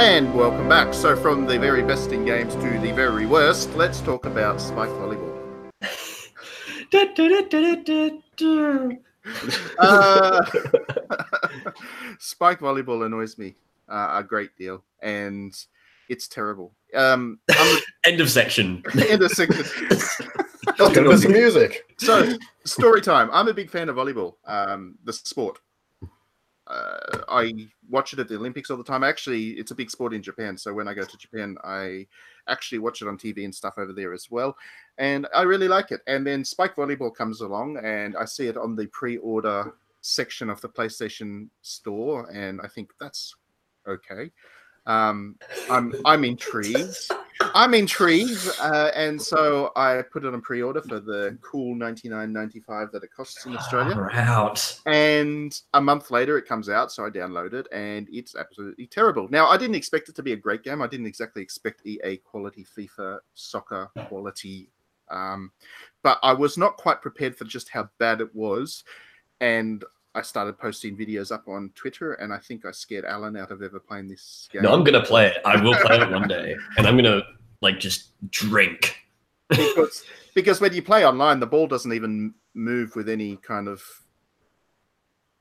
[0.00, 0.94] And welcome back.
[0.94, 4.88] So, from the very best in games to the very worst, let's talk about Spike
[4.88, 5.70] Volleyball.
[9.78, 10.42] Uh,
[12.18, 13.56] Spike Volleyball annoys me
[13.90, 15.54] uh, a great deal, and
[16.08, 16.72] it's terrible.
[16.94, 18.82] Um, I'm End of section.
[18.94, 19.66] in a second.
[20.78, 21.84] Let's get some music.
[21.98, 23.28] So, story time.
[23.34, 25.58] I'm a big fan of volleyball, um, the sport.
[26.70, 27.52] Uh, I
[27.88, 29.02] watch it at the Olympics all the time.
[29.02, 30.56] Actually, it's a big sport in Japan.
[30.56, 32.06] So when I go to Japan, I
[32.48, 34.56] actually watch it on TV and stuff over there as well.
[34.98, 36.00] And I really like it.
[36.06, 40.60] And then Spike Volleyball comes along, and I see it on the pre-order section of
[40.60, 43.34] the PlayStation Store, and I think that's
[43.86, 44.30] okay.
[44.90, 45.36] Um,
[45.70, 47.10] I'm I'm intrigued.
[47.54, 53.02] I'm intrigued, uh, and so I put it on pre-order for the cool 99.95 that
[53.02, 53.96] it costs in Australia.
[54.12, 54.80] Out.
[54.86, 59.26] And a month later, it comes out, so I download it, and it's absolutely terrible.
[59.30, 60.82] Now, I didn't expect it to be a great game.
[60.82, 64.68] I didn't exactly expect EA quality FIFA soccer quality,
[65.10, 65.50] um,
[66.02, 68.84] but I was not quite prepared for just how bad it was.
[69.40, 69.82] And
[70.14, 73.62] I started posting videos up on Twitter, and I think I scared Alan out of
[73.62, 74.62] ever playing this game.
[74.62, 75.38] No, I'm gonna play it.
[75.44, 77.22] I will play it one day, and I'm gonna
[77.60, 78.96] like just drink.
[79.48, 83.82] because because when you play online, the ball doesn't even move with any kind of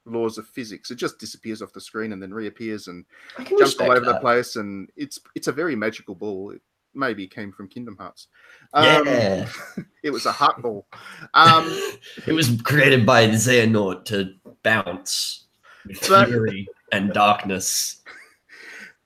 [0.05, 0.91] laws of physics.
[0.91, 3.05] It just disappears off the screen and then reappears and
[3.47, 4.55] jumps all over the place.
[4.55, 6.51] And it's it's a very magical ball.
[6.51, 6.61] It
[6.93, 8.27] maybe came from Kingdom Hearts.
[8.73, 9.49] Um, Yeah,
[10.03, 10.87] it was a heart ball.
[11.33, 11.65] Um,
[12.27, 15.45] it was created by Xehanort to bounce
[15.85, 18.01] with But- fury and darkness.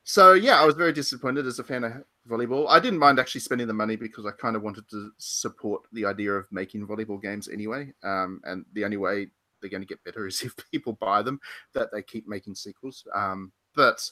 [0.06, 1.94] So yeah, I was very disappointed as a fan of
[2.30, 2.68] volleyball.
[2.70, 6.06] I didn't mind actually spending the money because I kind of wanted to support the
[6.06, 7.92] idea of making volleyball games anyway.
[8.04, 9.28] Um, and the only way
[9.60, 11.40] they're going to get better is if people buy them,
[11.74, 13.08] that they keep making sequels.
[13.16, 14.08] Um, but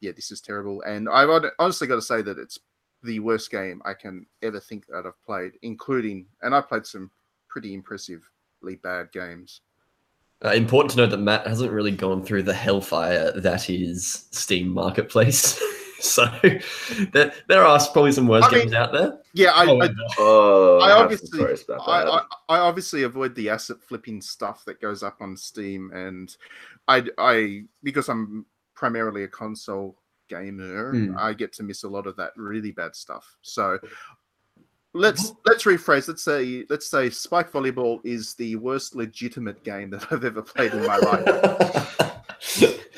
[0.00, 0.82] yeah, this is terrible.
[0.82, 2.58] And I've honestly got to say that it's
[3.06, 7.10] the worst game I can ever think that I've played, including, and I've played some
[7.48, 9.62] pretty impressively bad games.
[10.44, 14.68] Uh, important to note that Matt hasn't really gone through the hellfire that is Steam
[14.68, 15.58] Marketplace.
[16.00, 16.26] so
[17.12, 19.18] there, there are probably some worse I mean, games out there.
[19.32, 19.88] Yeah, I, Oh, I
[20.18, 22.02] Oh, I I, have some obviously- I.
[22.02, 26.36] I, I obviously avoid the asset flipping stuff that goes up on Steam, and
[26.86, 29.96] I, I because I'm primarily a console
[30.28, 31.14] gamer, Hmm.
[31.18, 33.36] I get to miss a lot of that really bad stuff.
[33.42, 33.78] So
[34.94, 36.08] let's let's rephrase.
[36.08, 40.72] Let's say let's say Spike Volleyball is the worst legitimate game that I've ever played
[40.72, 41.92] in my life.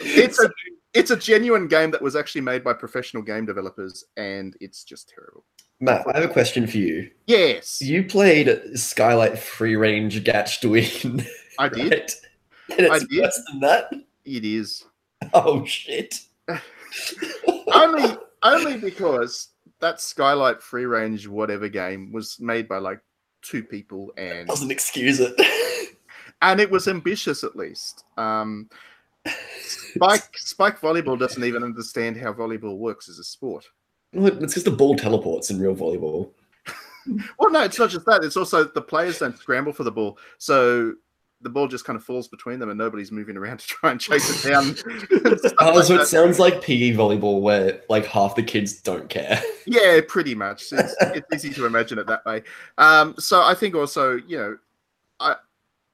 [0.01, 0.51] It's a
[0.95, 5.09] it's a genuine game that was actually made by professional game developers, and it's just
[5.09, 5.45] terrible.
[5.81, 7.11] Matt, I have a question for you.
[7.27, 10.75] Yes, You played Skylight Free Range Gatch to
[11.59, 11.93] I did.
[11.93, 12.13] right?
[12.71, 13.23] And it's I did.
[13.23, 13.93] worse than that.
[14.25, 14.85] It is.
[15.33, 16.21] Oh shit!
[17.75, 19.49] Only only because
[19.81, 23.01] that Skylight free range whatever game was made by like
[23.43, 25.35] two people and Doesn't excuse it.
[26.43, 28.05] and it was ambitious at least.
[28.17, 28.69] Um,
[29.61, 33.67] Spike Spike volleyball doesn't even understand how volleyball works as a sport.
[34.13, 36.31] Look, it's because the ball teleports in real volleyball.
[37.39, 38.23] Well, no, it's not just that.
[38.23, 40.93] It's also the players don't scramble for the ball, so
[41.41, 44.01] the ball just kind of falls between them, and nobody's moving around to try and
[44.01, 44.77] chase it down.
[45.61, 46.09] Oh, like so it that.
[46.09, 49.43] sounds like PE volleyball, where like half the kids don't care.
[49.71, 50.73] Yeah, pretty much.
[50.73, 52.43] It's, it's easy to imagine it that way.
[52.79, 54.59] Um, so I think also, you know,
[55.21, 55.37] I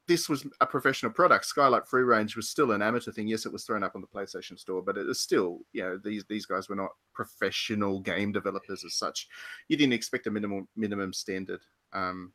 [0.07, 1.45] this was a professional product.
[1.47, 3.27] Skylight Free Range was still an amateur thing.
[3.27, 5.99] Yes, it was thrown up on the PlayStation Store, but it was still, you know,
[6.05, 9.27] these these guys were not professional game developers as such.
[9.67, 11.63] You didn't expect a minimum minimum standard.
[11.93, 12.33] Um,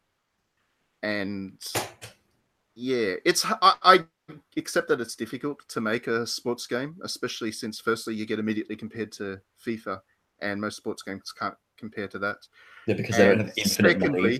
[1.04, 1.62] and
[2.80, 4.00] yeah, it's I, I
[4.56, 8.78] accept that it's difficult to make a sports game, especially since firstly you get immediately
[8.78, 10.00] compared to FIFA
[10.42, 12.38] and most sports games can't compare to that.
[12.88, 14.40] Yeah, because they don't have infinite money.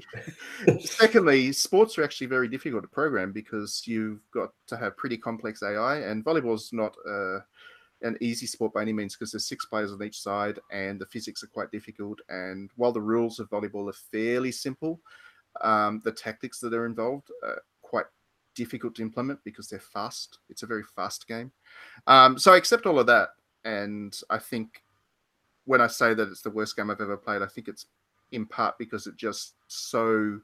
[0.66, 5.18] secondly, secondly, sports are actually very difficult to program because you've got to have pretty
[5.18, 7.40] complex AI, and volleyball's not uh,
[8.04, 11.06] an easy sport by any means because there's six players on each side, and the
[11.08, 12.20] physics are quite difficult.
[12.30, 15.02] And while the rules of volleyball are fairly simple,
[15.60, 17.58] um, the tactics that are involved quite
[18.60, 20.40] difficult to implement because they're fast.
[20.50, 21.50] It's a very fast game.
[22.08, 23.30] Um, so I accept all of that,
[23.64, 24.84] and I think
[25.64, 27.86] when I say that it's the worst game I've ever played, I think it's
[28.34, 30.42] in part because it just so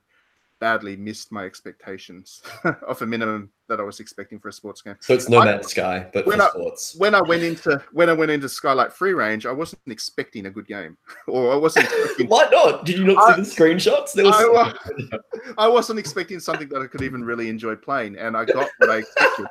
[0.60, 2.42] badly missed my expectations
[2.88, 4.96] of a minimum that I was expecting for a sports game.
[5.02, 6.96] So it's No I- Man's Sky, but when for I- sports.
[6.98, 10.50] When I went into when I went into Skylight Free Range, I wasn't expecting a
[10.50, 12.86] good game, or I wasn't expecting, Why not?
[12.86, 14.14] Did you not I- see the screenshots?
[14.14, 15.18] There was I
[15.58, 18.90] I wasn't expecting something that I could even really enjoy playing, and I got what
[18.90, 19.46] I expected.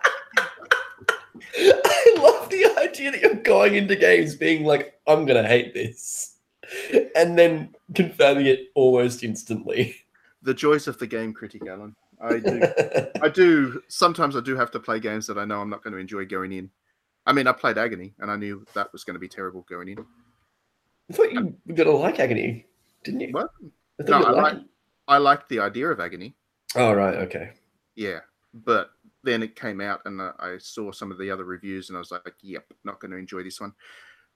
[1.56, 6.36] I love the idea that you're going into games being like, I'm gonna hate this,
[7.16, 9.96] and then confirming it almost instantly.
[10.44, 11.96] The joys of the game critic, Alan.
[12.20, 12.62] I do.
[13.22, 13.82] I do.
[13.88, 16.24] Sometimes I do have to play games that I know I'm not going to enjoy
[16.24, 16.70] going in.
[17.26, 19.88] I mean, I played Agony, and I knew that was going to be terrible going
[19.88, 20.04] in.
[21.10, 22.66] I thought you were gonna like Agony,
[23.02, 23.32] didn't you?
[23.32, 23.50] What?
[24.00, 24.64] I No, I liked like.
[25.06, 26.34] I liked the idea of Agony.
[26.74, 27.50] Oh right, okay.
[27.94, 28.20] Yeah,
[28.52, 28.90] but
[29.22, 32.10] then it came out, and I saw some of the other reviews, and I was
[32.10, 33.74] like, "Yep, not going to enjoy this one."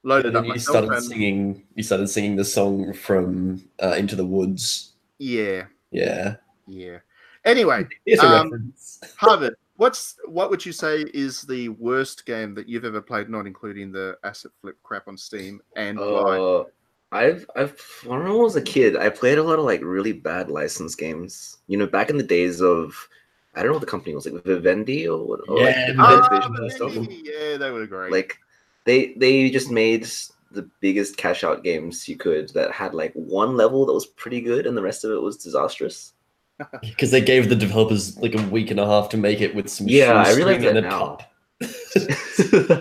[0.05, 1.67] Loaded up you started and singing.
[1.75, 4.93] You started singing the song from uh, Into the Woods.
[5.19, 6.99] yeah, Yeah, yeah.
[7.45, 7.87] Anyway,
[8.21, 8.73] Um.
[9.17, 13.47] Harvard, what's what would you say is the worst game that you've ever played, not
[13.47, 16.39] including the asset flip crap on Steam, and why?
[16.39, 16.65] Uh,
[17.11, 20.51] I've I've when I was a kid, I played a lot of like really bad
[20.51, 21.59] license games.
[21.67, 23.09] You know, back in the days of
[23.55, 25.41] I don't know what the company was like Vivendi or what.
[25.49, 28.13] Or Yeah, like, Vision and yeah, they were great.
[28.13, 28.39] Like
[28.85, 30.07] they they just made
[30.51, 34.41] the biggest cash out games you could that had like one level that was pretty
[34.41, 36.13] good and the rest of it was disastrous.
[36.83, 39.69] Because they gave the developers like a week and a half to make it with
[39.69, 41.29] some Yeah, I shoestring realize that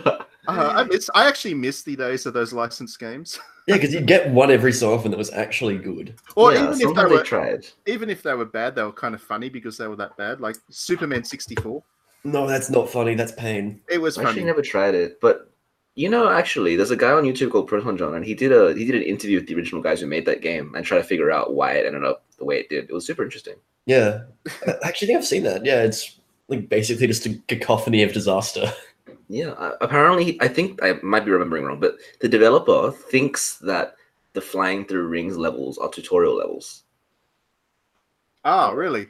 [0.08, 0.17] now.
[0.47, 1.10] Uh, I miss.
[1.13, 3.39] I actually miss the days of those licensed games.
[3.69, 6.15] Yeah, because you'd get one every so often that was actually good.
[6.38, 7.67] Or yeah, even if they sometimes were, tried.
[7.86, 10.39] even if they were bad, they were kind of funny because they were that bad.
[10.39, 11.84] Like Superman sixty four.
[12.23, 13.13] No, that's not funny.
[13.13, 13.82] That's pain.
[13.89, 14.30] It was I funny.
[14.30, 15.46] actually never tried it, but
[15.97, 18.86] you know, actually, there's a guy on YouTube called ProtonJon, and he did a he
[18.86, 21.31] did an interview with the original guys who made that game and try to figure
[21.31, 22.88] out why it ended up the way it did.
[22.88, 23.55] It was super interesting.
[23.88, 24.21] Yeah,
[24.67, 25.65] I actually think I've seen that.
[25.65, 28.71] Yeah, it's like basically just a cacophony of disaster.
[29.27, 33.95] Yeah, uh, apparently, I think I might be remembering wrong, but the developer thinks that
[34.33, 36.83] the flying through rings levels are tutorial levels.
[38.45, 39.07] Oh, really?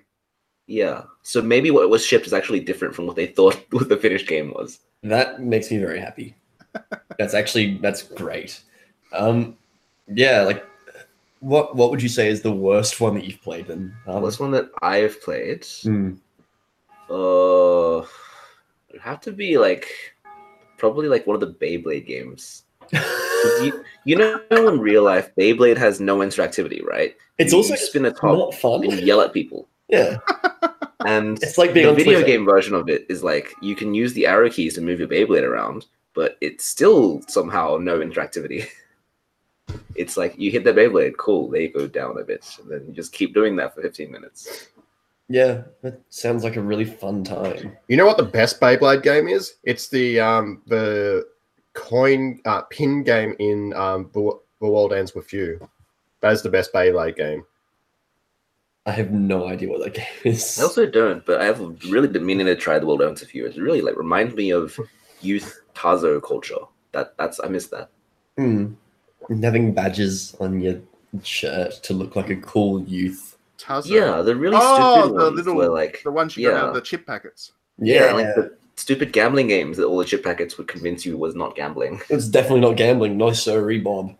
[0.67, 3.97] Yeah, so maybe what was shipped is actually different from what they thought what the
[3.97, 4.79] finished game was.
[5.03, 6.33] That makes me very happy.
[7.17, 8.61] That's actually that's great.
[9.13, 9.57] Um,
[10.07, 10.65] yeah, like
[11.39, 13.95] what what would you say is the worst one that you've played then?
[14.07, 16.13] Um, This one that I've played, hmm.
[17.09, 17.99] uh,
[18.89, 19.87] it'd have to be like
[20.77, 22.63] probably like one of the Beyblade games.
[23.61, 27.15] You, you know, in real life, Beyblade has no interactivity, right?
[27.37, 28.83] it's You also spin a top not fun.
[28.83, 29.67] and yell at people.
[29.89, 30.17] Yeah,
[31.05, 32.25] And it's like being the video Twitter.
[32.27, 35.07] game version of it is like you can use the arrow keys to move your
[35.07, 35.85] Beyblade around,
[36.17, 38.67] but it's still somehow no interactivity.
[39.95, 42.93] It's like you hit the Beyblade, cool, they go down a bit, and then you
[42.93, 44.69] just keep doing that for 15 minutes.
[45.27, 47.75] Yeah, that sounds like a really fun time.
[47.89, 49.55] You know what the best Beyblade game is?
[49.63, 51.27] It's the um the
[51.73, 55.59] coin uh, pin game in um the, the World Ends with You.
[56.21, 57.43] That is the best Beyblade game.
[58.85, 60.57] I have no idea what that game is.
[60.57, 61.59] I also don't, but I have
[61.89, 63.47] really been meaning to try the World Ends of You.
[63.47, 64.79] It really like reminds me of
[65.21, 66.59] youth Tazo culture.
[66.91, 67.89] That that's I miss that.
[68.37, 68.73] Hmm.
[69.29, 70.79] And having badges on your
[71.23, 73.37] shirt to look like a cool youth.
[73.57, 73.87] Tazo.
[73.87, 76.69] Yeah, the really Oh, stupid the ones little- were like The ones you got out
[76.69, 77.51] of the chip packets.
[77.79, 81.33] yeah, like the stupid gambling games that all the chip packets would convince you was
[81.35, 81.99] not gambling.
[82.09, 83.17] it's definitely not gambling.
[83.17, 84.15] No, sorry, Bob.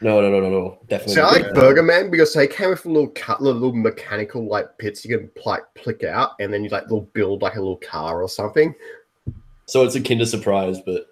[0.00, 0.78] No, no, no, no, no.
[0.88, 1.14] Definitely.
[1.14, 1.52] See, I like Yeah.
[1.52, 5.30] Burger Man because they came with a little cut, little mechanical like pits you can
[5.46, 8.74] like plick out, and then you like little build like a little car or something.
[9.66, 11.06] So it's a Kinder Surprise, but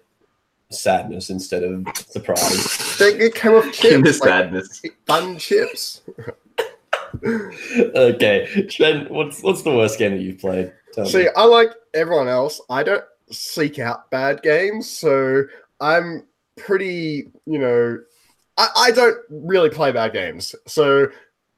[0.69, 2.97] sadness instead of surprise.
[2.97, 4.81] They, it came with In the chips, like sadness.
[5.07, 6.01] fun chips.
[7.25, 10.73] okay, Trent, what's what's the worst game that you've played?
[10.93, 11.29] Tell See, me.
[11.35, 12.59] I like everyone else.
[12.69, 15.43] I don't seek out bad games, so
[15.79, 16.25] I'm
[16.57, 17.99] pretty, you know,
[18.57, 20.55] I, I don't really play bad games.
[20.67, 21.07] So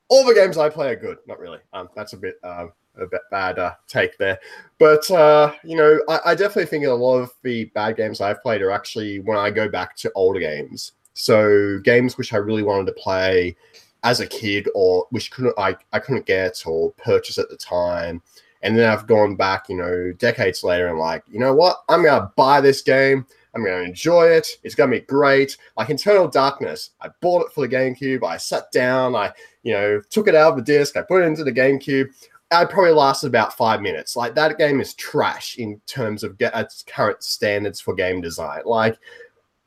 [0.09, 1.17] all the games I play are good.
[1.27, 1.59] Not really.
[1.73, 4.39] Um, that's a bit um, a bit bad uh, take there,
[4.79, 8.41] but uh, you know, I, I definitely think a lot of the bad games I've
[8.41, 10.93] played are actually when I go back to older games.
[11.13, 13.55] So games which I really wanted to play
[14.03, 18.21] as a kid, or which couldn't I, I couldn't get or purchase at the time.
[18.61, 21.77] And then I've gone back, you know, decades later and like, you know what?
[21.89, 23.25] I'm gonna buy this game.
[23.55, 24.47] I'm gonna enjoy it.
[24.63, 25.57] It's gonna be great.
[25.77, 28.23] Like Eternal Darkness, I bought it for the GameCube.
[28.23, 29.15] I sat down.
[29.15, 29.31] I,
[29.63, 30.97] you know, took it out of the disc.
[30.97, 32.09] I put it into the GameCube.
[32.51, 34.15] I probably lasted about five minutes.
[34.15, 38.61] Like that game is trash in terms of its uh, current standards for game design.
[38.65, 38.97] Like,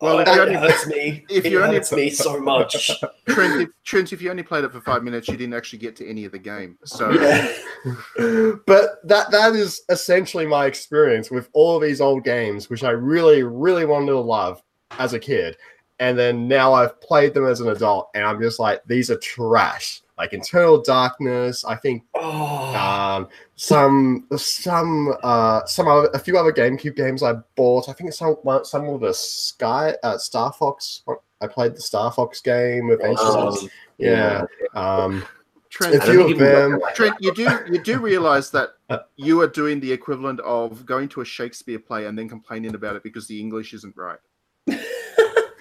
[0.00, 1.24] Well, oh, if it you only- hurts me.
[1.28, 2.90] if it you only- hurts me so much.
[3.28, 5.96] Trent if, Trent, if you only played it for five minutes, you didn't actually get
[5.96, 6.78] to any of the game.
[6.84, 7.52] So Yeah.
[8.66, 12.90] but that that is essentially my experience with all of these old games, which I
[12.90, 14.62] really, really wanted to love
[14.98, 15.56] as a kid.
[16.00, 19.18] And then now I've played them as an adult, and I'm just like, these are
[19.18, 20.02] trash.
[20.16, 26.52] Like Eternal Darkness, I think Oh, um, some some uh, some other, a few other
[26.52, 27.88] GameCube games I bought.
[27.88, 31.02] I think some some of the Sky uh, Star Fox.
[31.40, 32.90] I played the Star Fox game.
[32.90, 33.62] Adventures.
[33.62, 34.44] Um, yeah.
[34.74, 35.24] Um,
[35.70, 36.78] Trent, a I don't few of people them.
[36.80, 36.94] like.
[36.96, 38.70] Trent, you do you do realize that
[39.16, 42.96] you are doing the equivalent of going to a Shakespeare play and then complaining about
[42.96, 44.18] it because the English isn't right.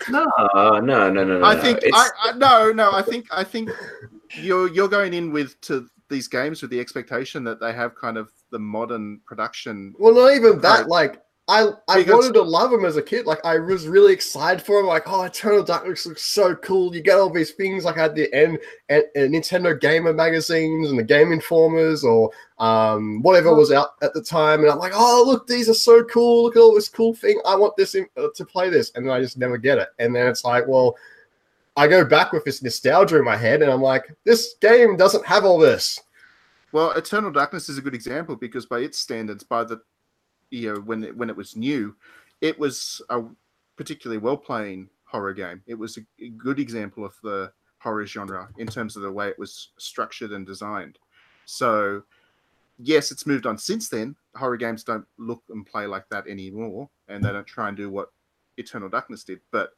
[0.10, 1.46] No, uh, no, no, no, no.
[1.46, 3.70] I think It's- I, I no no I think I think
[4.36, 8.18] you're you're going in with to these games with the expectation that they have kind
[8.18, 9.94] of the modern production.
[10.00, 10.88] Well, not even that.
[10.88, 13.26] Like, I I Because- wanted to love him as a kid.
[13.26, 14.86] Like, I was really excited for him.
[14.86, 16.94] Like, oh, Eternal Darkness looks so cool.
[16.94, 21.00] You get all these things like at the end, and, and Nintendo Gamer magazines and
[21.00, 24.62] the Game Informers or um whatever was out at the time.
[24.62, 26.44] And I'm like, oh, look, these are so cool.
[26.44, 27.40] Look at all this cool thing.
[27.46, 29.90] I want this in, uh, to play this, and then I just never get it.
[30.00, 30.96] And then it's like, well.
[31.80, 35.24] I go back with this nostalgia in my head, and I'm like, this game doesn't
[35.28, 36.00] have all this.
[36.72, 39.80] Well, Eternal Darkness is a good example because by its standards, by the
[40.50, 41.96] you know when it, when it was new,
[42.42, 43.24] it was a
[43.76, 45.62] particularly well playing horror game.
[45.68, 49.40] It was a, good example of the horror genre in terms of the way it
[49.40, 50.98] was structured and designed.
[51.46, 52.04] So,
[52.80, 54.16] yes, it's moved on since then.
[54.36, 57.90] Horror games don't look and play like that anymore, and they don't try and do
[57.90, 58.12] what
[58.58, 59.40] Eternal Darkness did.
[59.52, 59.72] But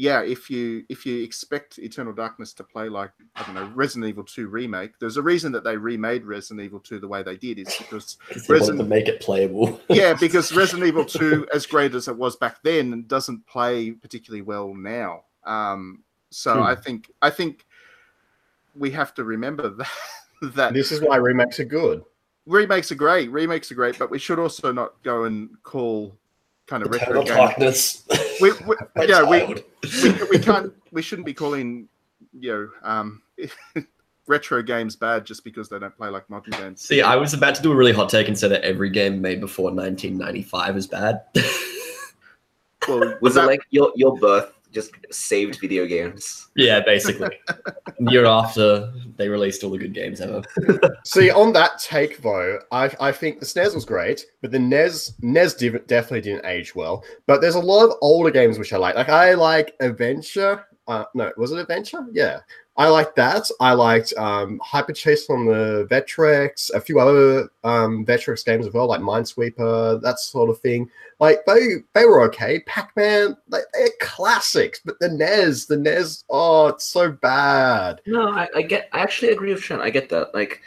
[0.00, 4.08] yeah, if you if you expect Eternal Darkness to play like I don't know Resident
[4.08, 7.36] Evil 2 remake, there's a reason that they remade Resident Evil 2 the way they
[7.36, 9.78] did is because they wanted Resident- to make it playable.
[9.90, 14.40] yeah, because Resident Evil 2, as great as it was back then, doesn't play particularly
[14.40, 15.24] well now.
[15.44, 16.62] Um, so Hmm.
[16.62, 17.66] I think I think
[18.74, 19.88] we have to remember that
[20.54, 22.02] that This is why remakes are good.
[22.46, 26.16] remakes are great, remakes are great, but we should also not go and call
[26.70, 27.36] kind of retro Eternal games.
[27.36, 28.04] darkness.
[28.40, 28.76] We, we,
[29.08, 29.44] yeah, we,
[30.04, 31.88] we, we can't we shouldn't be calling
[32.38, 33.22] you know um,
[34.28, 36.80] retro games bad just because they don't play like modern games.
[36.80, 39.20] See, I was about to do a really hot take and say that every game
[39.20, 41.22] made before 1995 is bad.
[42.88, 46.48] Well, was that- it like your your birth just saved video games?
[46.56, 47.38] yeah, basically.
[48.00, 50.42] Year after they released all the good games ever.
[51.04, 55.14] See, on that take though, I, I think the SNES was great, but the NES
[55.20, 57.04] NES div- definitely didn't age well.
[57.26, 58.94] But there's a lot of older games which I like.
[58.94, 60.66] Like I like Adventure.
[60.90, 62.04] Uh, no, was it Adventure?
[62.10, 62.40] Yeah,
[62.76, 63.48] I liked that.
[63.60, 68.72] I liked um, Hyper Chase from the Vectrex, a few other um, Vectrex games as
[68.72, 70.90] well, like Minesweeper, that sort of thing.
[71.20, 72.58] Like they they were okay.
[72.66, 78.00] Pac Man, like, they're classics, but the NES, the NES, oh, it's so bad.
[78.04, 78.88] No, I, I get.
[78.92, 79.82] I actually agree with Trent.
[79.82, 80.34] I get that.
[80.34, 80.60] Like,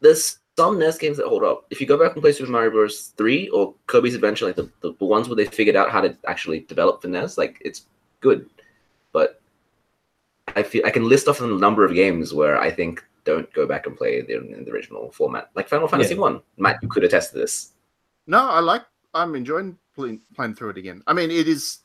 [0.00, 1.64] there's some NES games that hold up.
[1.70, 3.14] If you go back and play Super Mario Bros.
[3.16, 6.14] Three or Kirby's Adventure, like the, the, the ones where they figured out how to
[6.26, 7.86] actually develop the NES, like it's
[8.20, 8.46] good.
[10.54, 13.52] But I feel I can list off a number of games where I think don't
[13.52, 16.20] go back and play the, in the original format, like Final Fantasy Yeah.
[16.20, 16.40] One.
[16.58, 17.72] Matt, you could attest to this.
[18.26, 18.82] no, I like.
[19.12, 21.02] I'm enjoying playing, playing through it again.
[21.06, 21.78] I mean, it is.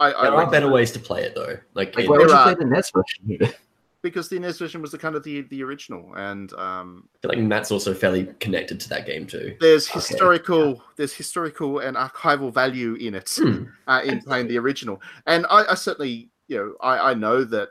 [0.00, 1.56] I, I There are like better ways to play it though.
[1.74, 3.54] Like, Like, why don't you play the NES version?
[4.02, 7.28] because the NES version was the kind of the the original, and um, I feel
[7.38, 9.56] like Matt's also fairly connected to that game too.
[9.60, 10.00] there's Okay.
[10.00, 13.64] historical there's historical and archival value in it Hmm.
[13.86, 15.00] uh, in playing the original.
[15.26, 17.68] And I, I certainly, you know, I, I know that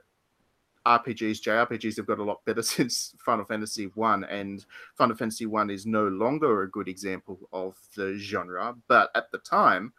[0.86, 4.66] RPGs, JRPGs have got a lot better since Final Fantasy One, and
[4.96, 9.38] Final Fantasy One is no longer a good example of the genre, but at the
[9.40, 9.94] time,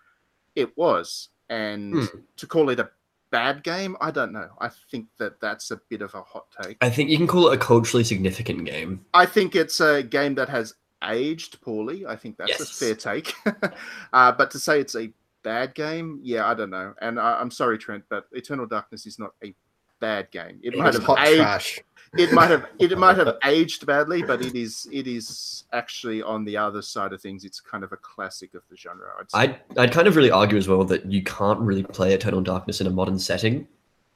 [0.57, 1.29] it was.
[1.49, 2.19] And Hmm.
[2.37, 2.91] to call it a
[3.31, 4.51] bad game, I don't know.
[4.61, 6.77] I think that that's a bit of a hot take.
[6.81, 9.05] I think you can call it a culturally significant game.
[9.15, 10.75] I think it's a game that has
[11.05, 12.07] aged poorly.
[12.07, 12.61] I think that's Yes.
[12.61, 13.35] a fair take.
[14.13, 15.13] uh, but to say it's a
[15.43, 16.95] bad game, yeah, I don't know.
[17.01, 19.55] And I, I'm sorry, Trent, but Eternal Darkness is not a
[20.03, 20.59] bad game.
[20.63, 21.37] It might It's have hot aged.
[21.41, 21.81] trash.
[22.19, 22.67] It might have.
[22.79, 24.87] It might have aged badly, but it is.
[24.93, 27.45] It is actually on the other side of things.
[27.45, 29.09] It's kind of a classic of the genre.
[29.19, 29.39] I'd say.
[29.39, 32.81] I'd, I'd kind of really argue as well that you can't really play Eternal Darkness
[32.83, 33.67] in a modern setting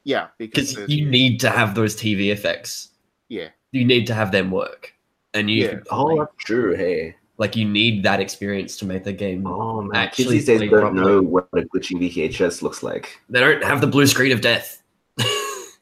[0.05, 2.91] yeah, because because you need to have those TV effects.
[3.29, 4.93] yeah, You need to have them work,
[5.35, 5.79] and you Yeah.
[5.91, 6.77] oh, that's true.
[6.77, 7.17] Hey.
[7.39, 9.47] like you need that experience to make the game.
[9.47, 11.01] Oh man, Actually kids these days don't properly.
[11.01, 13.19] know what a glitching VHS looks like.
[13.31, 14.83] They don't have the blue screen of death.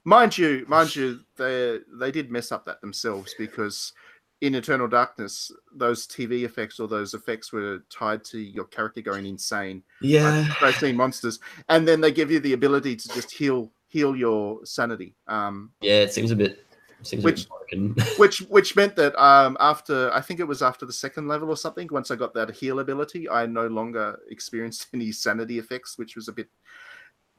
[0.04, 3.92] Mind you, mind you, they they did mess up that themselves because
[4.40, 9.24] in Eternal Darkness, those TV effects or those effects were tied to your character going
[9.26, 9.82] insane.
[10.02, 11.38] yeah, I've seen monsters,
[11.68, 15.14] and then they give you the ability to just heal heal your sanity.
[15.28, 16.64] Um, yeah, it seems a bit
[17.02, 20.84] seems a Which- bit which which meant that um, after I think it was after
[20.84, 24.88] the second level or something, once I got that heal ability, I no longer experienced
[24.94, 26.48] any sanity effects, which was a bit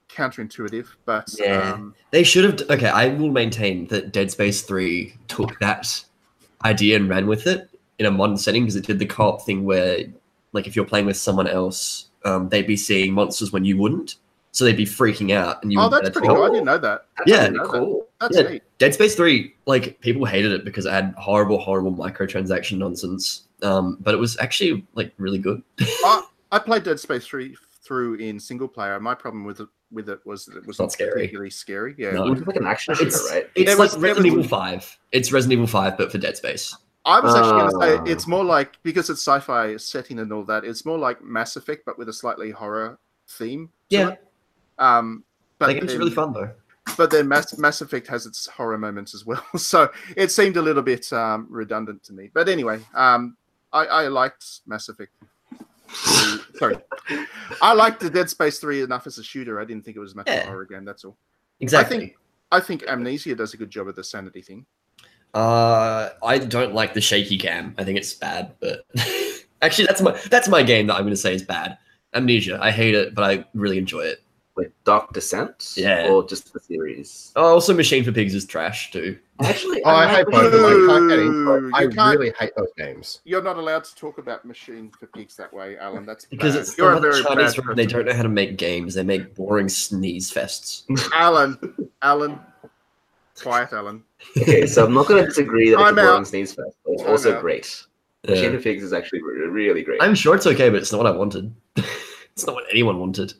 [0.09, 1.73] counterintuitive, but Yeah.
[1.73, 2.69] um, They should have.
[2.69, 6.03] Okay, I will maintain that Dead Space 3 took that
[6.63, 9.45] idea and ran with it in a modern setting because it did the co op
[9.45, 9.99] thing where,
[10.53, 14.15] like, if you're playing with someone else, um, they'd be seeing monsters when you wouldn't.
[14.51, 15.61] So they'd be freaking out.
[15.63, 16.43] and you oh, that's pretty cool.
[16.43, 17.05] I didn't know that.
[17.17, 17.47] That's Yeah.
[17.49, 18.07] really cool.
[18.21, 18.43] That's Yeah.
[18.49, 18.63] neat.
[18.77, 23.41] Dead Space 3, like, people hated it because it had horrible, horrible microtransaction nonsense.
[23.63, 25.61] Um, but it was actually, like, really good.
[26.51, 28.99] I played Dead Space three through in single player.
[28.99, 31.11] My problem with it with it was that it was Not not scary.
[31.13, 31.93] particularly scary.
[31.97, 32.27] Yeah, No.
[32.27, 33.49] It was like an action shooter, It's, right?
[33.55, 34.99] it's It like was- it Resident was- Evil 5.
[35.11, 36.75] It's Resident Evil 5, but for Dead Space.
[37.05, 38.05] I was actually going to Ah.
[38.05, 40.65] say it's more like because it's sci-fi setting and all that.
[40.65, 43.67] It's more like Mass Effect, but with a slightly horror theme.
[43.91, 44.09] to Yeah.
[44.09, 44.23] it.
[44.79, 45.23] Um,
[45.59, 46.49] but I think it's then- really fun, though.
[46.97, 50.61] But then Mass, Mass Effect has its horror moments as well, so it seemed a
[50.61, 52.29] little bit um, redundant to me.
[52.33, 53.37] But anyway, um,
[53.73, 55.11] I, I liked Mass Effect.
[55.87, 56.77] 3 Sorry,
[57.61, 59.59] I liked the Dead Space Three enough as a shooter.
[59.59, 60.85] I didn't think it was much of a horror game.
[60.85, 61.17] That's all.
[61.59, 62.15] Exactly.
[62.51, 64.65] I think Amnesia does a good job of the sanity thing.
[65.33, 67.75] Uh, I don't like the shaky cam.
[67.77, 68.85] I think it's bad, but
[69.61, 71.77] actually, that's my that's my game that I'm going to say is bad.
[72.13, 72.57] Amnesia.
[72.61, 74.23] I hate it, but I really enjoy it.
[74.57, 76.07] Like Dark Descent, Yeah.
[76.09, 77.33] or just the series.
[77.35, 79.17] Oh, also, Machine for Pigs is trash too.
[79.41, 80.63] Actually, Oh, I hate both of them.
[80.65, 81.73] I can't get into it.
[81.73, 83.19] I can't- really hate those games.
[83.25, 86.05] You're not allowed to talk about Machine for Pigs that way, Alan.
[86.05, 86.61] That's Because bad.
[86.61, 87.75] it's you're a a very Chinese bad.
[87.75, 88.93] They don't know how to make games.
[88.93, 90.83] They make boring sneeze fests.
[91.13, 92.39] Alan, Alan,
[93.41, 94.03] quiet, Alan.
[94.37, 96.27] okay, so I'm not going to disagree that it's a I'm boring out.
[96.27, 97.41] sneeze fest, but it's I'm also out.
[97.41, 97.83] great.
[98.23, 98.31] Yeah.
[98.35, 100.01] Machine of Pigs is actually really great.
[100.01, 101.53] I'm sure it's okay, but it's not what I wanted.
[101.75, 103.33] it's not what anyone wanted.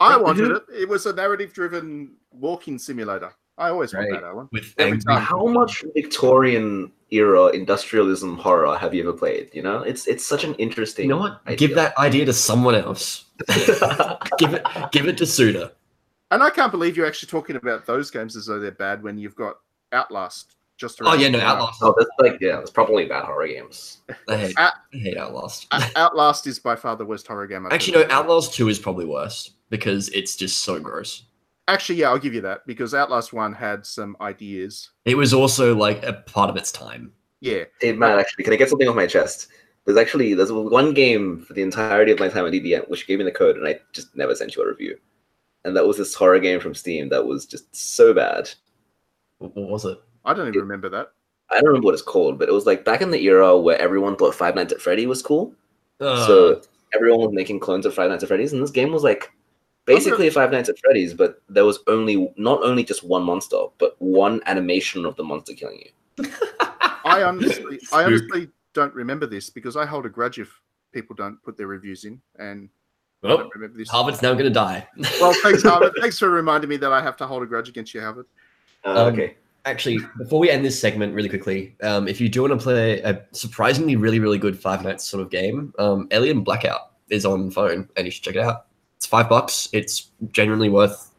[0.00, 0.62] I wanted it.
[0.72, 3.32] It was a narrative-driven walking simulator.
[3.58, 4.48] I always want that, Alan.
[4.52, 5.22] With Every time.
[5.22, 9.48] How much Victorian era industrialism horror have you ever played?
[9.54, 11.04] You know, it's it's such an interesting.
[11.04, 11.40] You know what?
[11.46, 11.56] idea.
[11.56, 13.24] Give that idea to someone else.
[14.38, 14.62] give it.
[14.92, 15.72] Give it to Suda.
[16.30, 19.16] And I can't believe you're actually talking about those games as though they're bad when
[19.16, 19.56] you've got
[19.92, 21.54] Outlast just Oh yeah, no, corner.
[21.54, 21.78] Outlast.
[21.82, 23.98] Oh, that's like yeah, it's probably bad horror games.
[24.28, 24.74] I hate, Ah.
[24.92, 25.66] I hate Outlast.
[25.96, 27.64] Outlast is by far the worst horror game.
[27.64, 28.12] I've Actually, no, played.
[28.12, 31.24] Outlast 2 is probably worse because it's just so gross.
[31.68, 34.90] Actually, yeah, I'll give you that because Outlast One had some ideas.
[35.04, 37.12] It was also like a part of its time.
[37.40, 39.48] Yeah, Hey Matt, actually, can I get something off my chest?
[39.84, 43.18] There's actually there's one game for the entirety of my time at EDM which gave
[43.18, 44.96] me the code, and I just never sent you a review.
[45.64, 48.50] And that was this horror game from Steam that was just so bad.
[49.38, 49.98] What what was it?
[50.24, 51.12] I don't even remember that.
[51.50, 53.78] I don't remember what it's called, but it was like back in the era where
[53.80, 55.54] everyone thought Five Nights at Freddy was cool.
[56.00, 56.62] Uh, so
[56.94, 59.32] everyone was making clones of Five Nights at Freddy's, and this game was like
[59.86, 63.96] basically Five Nights at Freddy's, but there was only not only just one monster, but
[64.00, 66.30] one animation of the monster killing you.
[67.04, 70.60] I honestly, I honestly don't remember this because I hold a grudge if
[70.92, 72.68] people don't put their reviews in, and
[73.22, 73.88] I well, don't remember this.
[73.88, 74.86] Harvard's now going to die.
[75.20, 75.92] Well, thanks, Harvard.
[76.00, 78.26] thanks for reminding me that I have to hold a grudge against you, Harvard.
[78.84, 79.36] Uh, Um, okay.
[79.64, 83.00] Actually, before we end this segment, really quickly, um, if you do want to play
[83.00, 87.50] a surprisingly really, really good Five Nights sort of game, um, Alien Blackout is on
[87.50, 88.65] phone, and you should check it out.
[88.96, 89.68] It's five bucks.
[89.72, 91.12] It's genuinely worth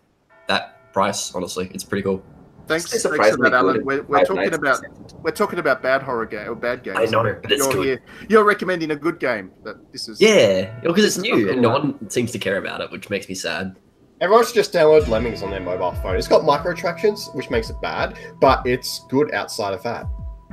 [0.47, 1.33] that price.
[1.35, 2.23] Honestly, it's pretty cool.
[2.67, 3.85] Thanks, It's thanks for that, Alan.
[3.85, 6.97] We're, we're talking about at we're talking about bad horror game or bad games.
[6.99, 7.85] I know, but it's you're good.
[7.85, 9.51] here, you're recommending a good game.
[9.63, 12.57] That this is Yeah, because it's It's new not and no one seems to care
[12.57, 13.77] about it, which makes me sad.
[14.19, 16.17] Everyone should just download Lemmings on their mobile phone.
[16.17, 20.05] It's got microtransactions, which makes it bad, but it's good outside of that.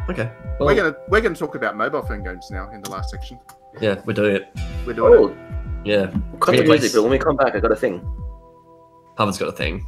[0.09, 0.31] Okay.
[0.61, 3.41] We're gonna we're gonna talk about mobile phone games now in the last section.
[3.81, 4.49] yeah, we're doing it.
[4.87, 5.37] We're doing Oh, it.
[5.85, 6.11] Yeah,
[6.41, 8.01] cut the music, but when we come back, I got a thing.
[9.17, 9.87] Harvard's got a thing.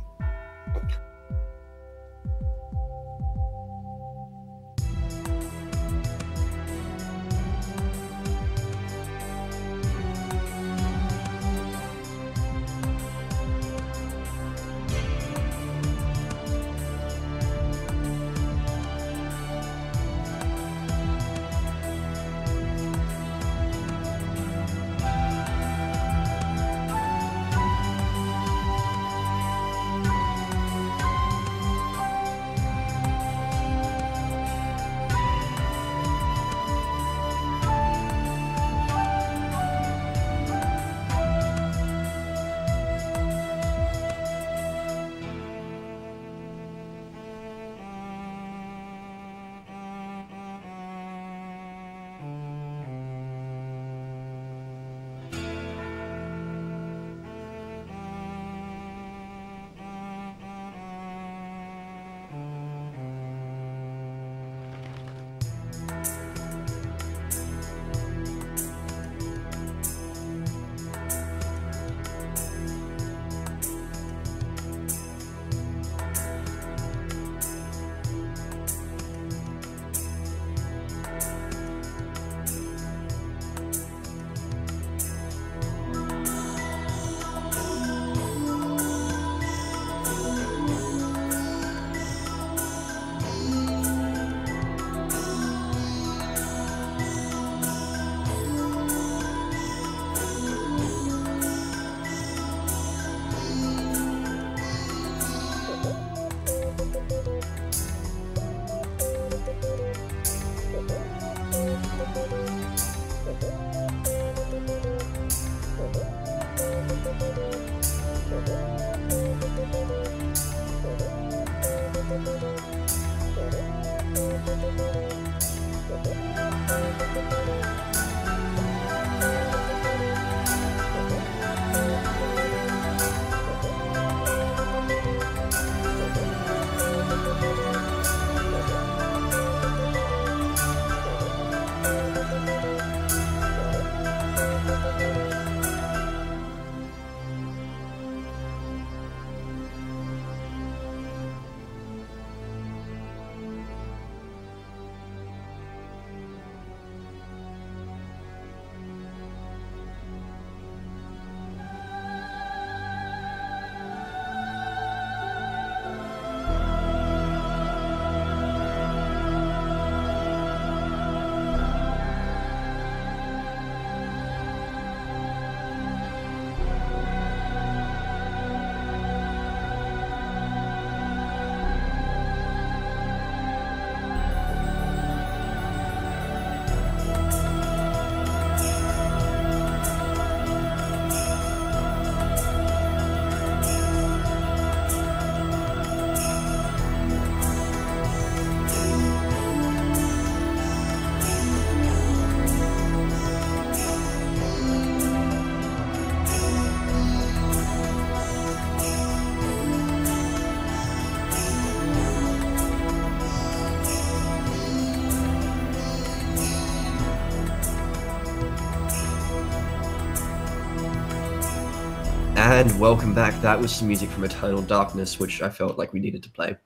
[222.56, 223.38] And welcome back.
[223.42, 226.56] That was some music from Eternal Darkness, which I felt like we needed to play.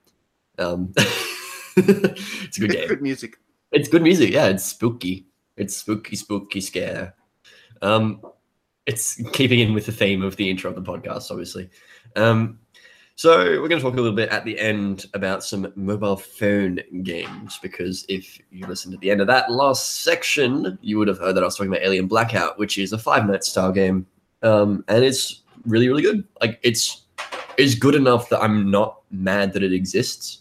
[0.57, 0.93] Um,
[1.75, 2.87] it's a good It's game.
[2.87, 3.35] good music.
[3.73, 4.31] It's good music.
[4.31, 5.27] Yeah, it's spooky.
[5.57, 7.13] It's spooky, spooky scare.
[7.81, 8.21] Um,
[8.85, 11.69] it's keeping in with the theme of the intro of the podcast, obviously.
[12.15, 12.59] Um,
[13.15, 16.79] so we're going to talk a little bit at the end about some mobile phone
[17.03, 21.19] games because if you listened to the end of that last section, you would have
[21.19, 24.07] heard that I was talking about Alien Blackout, which is a Five Nights style game,
[24.41, 26.23] um, and it's really, really good.
[26.41, 27.03] Like it's
[27.57, 30.39] it's good enough that I'm not mad that it exists.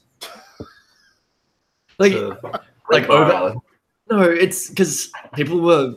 [1.99, 2.37] Like Uh,
[2.91, 3.61] like over Island.
[4.11, 5.97] no it's because people were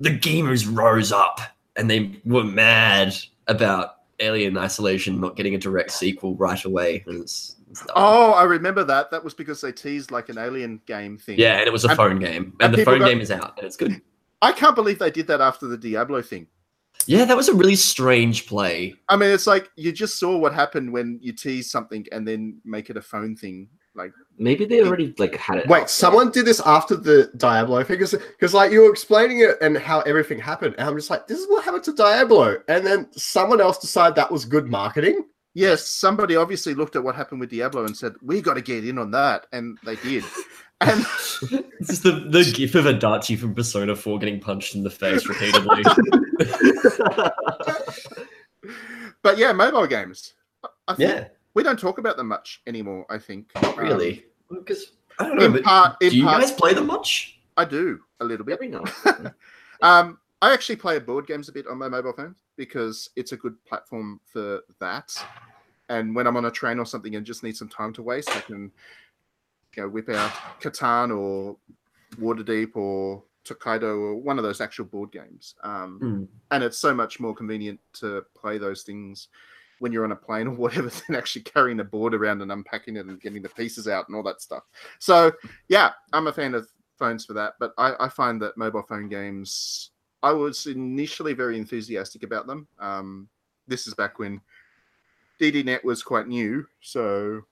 [0.00, 1.40] the gamers rose up
[1.76, 3.14] and they were mad
[3.46, 7.84] about alien isolation not getting a direct sequel right away and it's, it's.
[7.94, 9.10] Oh, I remember that.
[9.10, 11.38] That was because they teased like an alien game thing.
[11.38, 13.30] yeah and it was a and- phone game and, and the phone got- game is
[13.30, 14.00] out and it's good
[14.40, 16.48] I can't believe they did that after the Diablo thing.
[17.08, 20.54] Yeah that was a really strange play I mean, it's like you just saw what
[20.54, 23.68] happened when you tease something and then make it a phone thing.
[23.94, 25.68] Like, Maybe they already like had it.
[25.68, 25.90] Wait, out.
[25.90, 27.98] someone did this after the Diablo thing?
[27.98, 30.76] Because, like, you were explaining it and how everything happened.
[30.78, 32.56] And I'm just like, this is what happened to Diablo.
[32.68, 35.26] And then someone else decided that was good marketing.
[35.52, 38.86] yes, somebody obviously looked at what happened with Diablo and said, "We got to get
[38.86, 40.24] in on that," and they did.
[40.80, 41.00] And
[41.78, 45.26] this is the, the gif of Adachi from Persona 4 getting punched in the face
[45.26, 45.82] repeatedly.
[49.22, 50.34] but yeah, mobile games.
[50.62, 53.06] I- I think yeah, we don't talk about them much anymore.
[53.08, 54.26] I think Um, really.
[54.50, 57.38] Because I don't know, in part, in do you part, guys play them much?
[57.56, 58.54] I do a little bit.
[58.54, 58.84] Every now.
[59.82, 63.36] Um, I actually play board games a bit on my mobile phone because it's a
[63.36, 65.10] good platform for that.
[65.88, 68.30] And when I'm on a train or something and just need some time to waste,
[68.30, 68.70] I can
[69.76, 70.30] you know, whip out
[70.60, 71.56] Catan or
[72.20, 75.54] Waterdeep or Tokaido or one of those actual board games.
[75.62, 76.24] Um, Hmm.
[76.50, 79.28] and it's so much more convenient to play those things
[79.78, 82.96] when you're on a plane or whatever than actually carrying a board around and unpacking
[82.96, 84.62] it and getting the pieces out and all that stuff.
[84.98, 85.32] So
[85.68, 86.68] yeah, I'm a fan of
[86.98, 89.90] phones for that, but I, I find that mobile phone games.
[90.22, 92.68] I was initially very enthusiastic about them.
[92.78, 93.28] Um,
[93.66, 94.40] this is back when
[95.40, 97.42] DDNet was quite new, so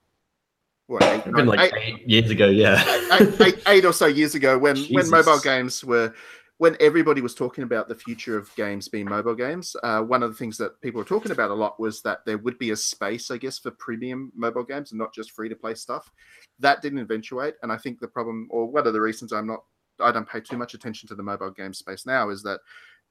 [1.02, 2.82] eight, been like eight- eight years ago, yeah.
[3.66, 6.12] eight, or so years ago when when mobile games were
[6.58, 10.30] when everybody was talking about the future of games being mobile games uh, one of
[10.30, 12.76] the things that people were talking about a lot was that there would be a
[12.76, 16.12] space i guess for premium mobile games and not just free to play stuff.
[16.58, 19.64] That didn't eventuate and i think the problem or one of the reasons i'm not
[20.00, 22.60] i don't pay too much attention to the mobile game space now is that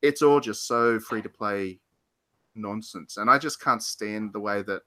[0.02, 1.80] it's all just so free to play
[2.56, 4.84] nonsense and i just can't stand the way that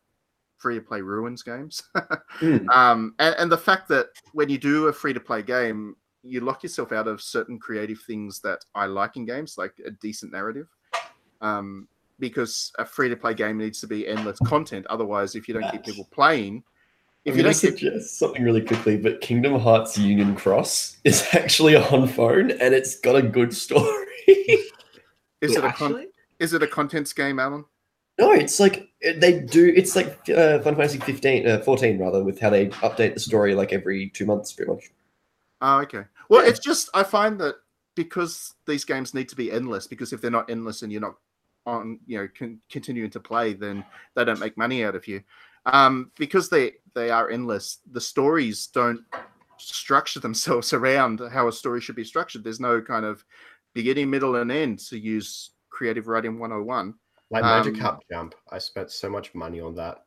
[0.62, 1.82] free to play ruins games
[2.38, 2.68] Hmm.
[2.70, 6.40] um, and, and the fact that when you do a free to play game, you
[6.40, 10.32] lock yourself out of certain creative things that I like in games, like a decent
[10.32, 10.68] narrative.
[11.40, 11.88] Um,
[12.18, 14.86] because a free to play game needs to be endless content.
[14.86, 16.62] Otherwise, if you don't keep people playing,
[17.24, 20.98] if I'm you going don't keep, suggest something really quickly, but Kingdom Hearts Union Cross
[21.04, 24.06] is actually on phone and it's got a good story.
[25.40, 26.06] is it a con-
[26.38, 27.64] is it a contents game, Alan?
[28.18, 29.72] No, it's like they do.
[29.74, 33.54] It's like uh, Final Fantasy 15, uh, 14 rather, with how they update the story
[33.54, 34.90] like every two months, pretty much.
[35.60, 36.04] Oh, okay.
[36.28, 36.50] Well, Yeah.
[36.50, 37.56] it's just I find that
[37.94, 41.16] because these games need to be endless, because if they're not endless and you're not
[41.66, 43.84] on, you know, con- continuing to play, then
[44.14, 45.22] they don't make money out of you.
[45.66, 49.00] Um, because they they are endless, the stories don't
[49.58, 52.44] structure themselves around how a story should be structured.
[52.44, 53.24] There's no kind of
[53.72, 56.94] beginning, middle, and end to use creative writing 101.
[57.32, 58.34] Like Magic Um, Cup Jump.
[58.50, 60.04] I spent so much money on that.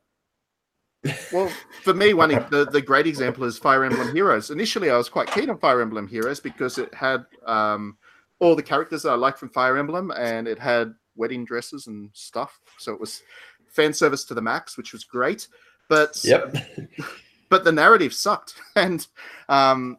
[1.33, 1.51] Well,
[1.83, 4.51] for me, one the, the great example is Fire Emblem Heroes.
[4.51, 7.97] Initially, I was quite keen on Fire Emblem Heroes because it had um,
[8.39, 12.09] all the characters that I like from Fire Emblem, and it had wedding dresses and
[12.13, 12.59] stuff.
[12.77, 13.23] So it was
[13.67, 15.47] fan service to the max, which was great.
[15.89, 16.55] But Yep.
[17.49, 19.05] but the narrative sucked, and
[19.49, 19.97] um,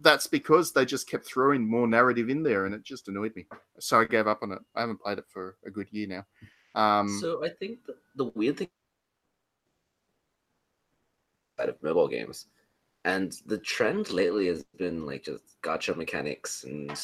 [0.00, 3.46] that's because they just kept throwing more narrative in there, and it just annoyed me.
[3.80, 4.58] So I gave up on it.
[4.74, 6.26] I haven't played it for a good year now.
[6.74, 8.68] Um, so I think the, the weird thing
[11.58, 12.46] side of mobile games,
[13.04, 16.98] and the trend lately has been like just gacha mechanics and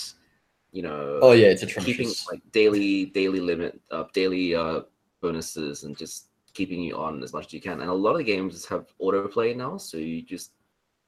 [0.73, 4.83] you know Oh yeah, it's a keeping like daily daily limit uh, daily uh
[5.21, 8.19] bonuses and just keeping you on as much as you can and a lot of
[8.19, 10.53] the games have autoplay now so you just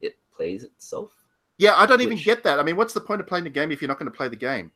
[0.01, 1.13] it plays itself
[1.59, 2.61] yeah, I don't even get that.
[2.61, 4.29] I mean, what's the point of playing the game if you're not going to play
[4.29, 4.71] the game?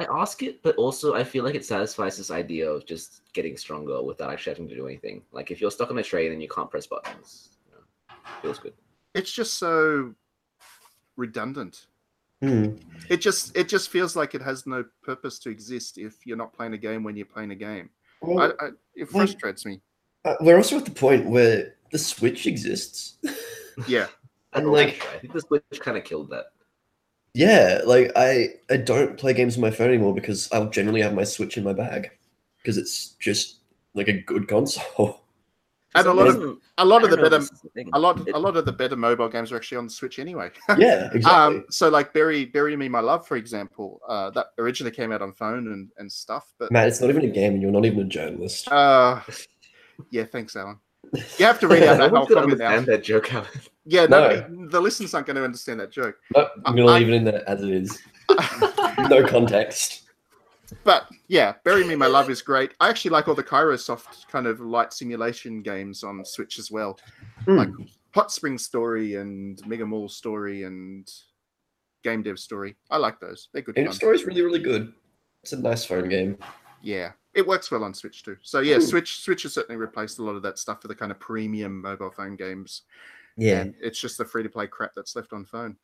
[0.00, 3.56] I ask it but also i feel like it satisfies this idea of just getting
[3.56, 6.40] stronger without actually having to do anything like if you're stuck on a train and
[6.42, 7.30] you can't press buttons
[7.66, 8.74] you know, feels good
[9.14, 10.14] it's just so
[11.16, 11.86] redundant
[12.42, 12.76] Hmm.
[13.10, 16.54] it just it just feels like it has no purpose to exist if you're not
[16.54, 17.90] playing a game when you're playing a game
[18.22, 19.82] Well, I, I, it frustrates me.
[20.24, 23.18] uh, we're also at the point where the Switch exists.
[23.86, 24.06] Yeah,
[24.54, 26.46] and like, I think the Switch kind of killed that.
[27.34, 31.14] Yeah, like I I don't play games on my phone anymore because I'll generally have
[31.14, 32.10] my Switch in my bag
[32.58, 33.58] because it's just
[33.94, 35.22] like a good console.
[35.94, 37.90] and a lot of a lot of the better if this is the thing.
[37.92, 40.50] a lot a lot of the better mobile games are actually on the Switch anyway.
[40.78, 41.22] yeah, exactly.
[41.24, 45.22] Um, so like Bury Bury Me My Love, for example, uh, that originally came out
[45.22, 46.52] on phone and, and stuff.
[46.58, 48.70] But Matt, it's not even a game, and you're not even a journalist.
[48.70, 49.20] uh,
[50.10, 50.78] yeah, thanks, Alan.
[51.38, 52.66] You have to read out No that whole one's gonna comment now.
[52.66, 53.32] understand that joke.
[53.34, 53.48] Alan.
[53.90, 54.28] Yeah, No.
[54.28, 56.16] nobody, the listeners aren't going to understand that joke.
[56.36, 58.00] Nope, I'm gonna leave it in there as it is.
[59.08, 60.02] No context.
[60.84, 62.74] but yeah, Bury Me My Love is great.
[62.80, 66.98] I actually like all the Kairosoft kind of light simulation games on Switch as well,
[67.46, 67.56] Hmm.
[67.56, 67.70] like
[68.14, 71.10] Hot Spring Story and Mega Mall Story and
[72.04, 72.76] Game Dev Story.
[72.90, 73.48] I like those.
[73.52, 73.94] They're good Game fun.
[73.94, 74.92] Story is really, really good.
[75.42, 76.36] It's a nice phone game.
[76.82, 78.36] Yeah, it works well on Switch too.
[78.42, 78.80] So yeah, Ooh.
[78.80, 81.80] Switch Switch has certainly replaced a lot of that stuff for the kind of premium
[81.82, 82.82] mobile phone games.
[83.40, 85.76] Yeah, And it's just the free to play crap that's left on phone.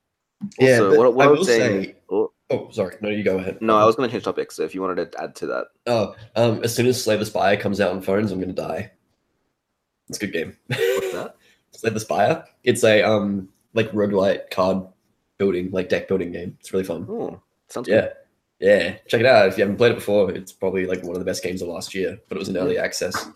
[0.58, 0.78] yeah.
[0.80, 1.84] Also, what, what I I will was saying.
[1.84, 1.96] say.
[2.10, 2.94] oh, Oh, sorry.
[3.00, 3.58] No, you go ahead.
[3.60, 4.54] no, I was going to change topics.
[4.54, 7.26] So if you wanted to add to that, Oh, um, as soon as Slay the
[7.26, 8.92] Spire comes out on phones, I'm gonna die.
[10.08, 10.56] It's a good game.
[10.68, 11.36] what's that?
[11.72, 12.44] Slay the Spire.
[12.62, 14.86] It's a um like roguelite card
[15.38, 16.56] building, like deck building game.
[16.60, 17.06] It's really fun.
[17.10, 18.02] Oh, sounds Yeah.
[18.02, 18.12] good.
[18.60, 18.96] Yeah.
[19.08, 19.48] Check it out.
[19.48, 21.68] If you haven't played it before, it's probably like one of the best games of
[21.68, 23.28] last year, but it was in early access.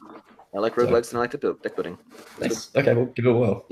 [0.54, 1.98] I like So- roguelikes and I like deck build- deck building.
[2.40, 2.70] Nice.
[2.76, 3.66] Okay, well give it a whirl.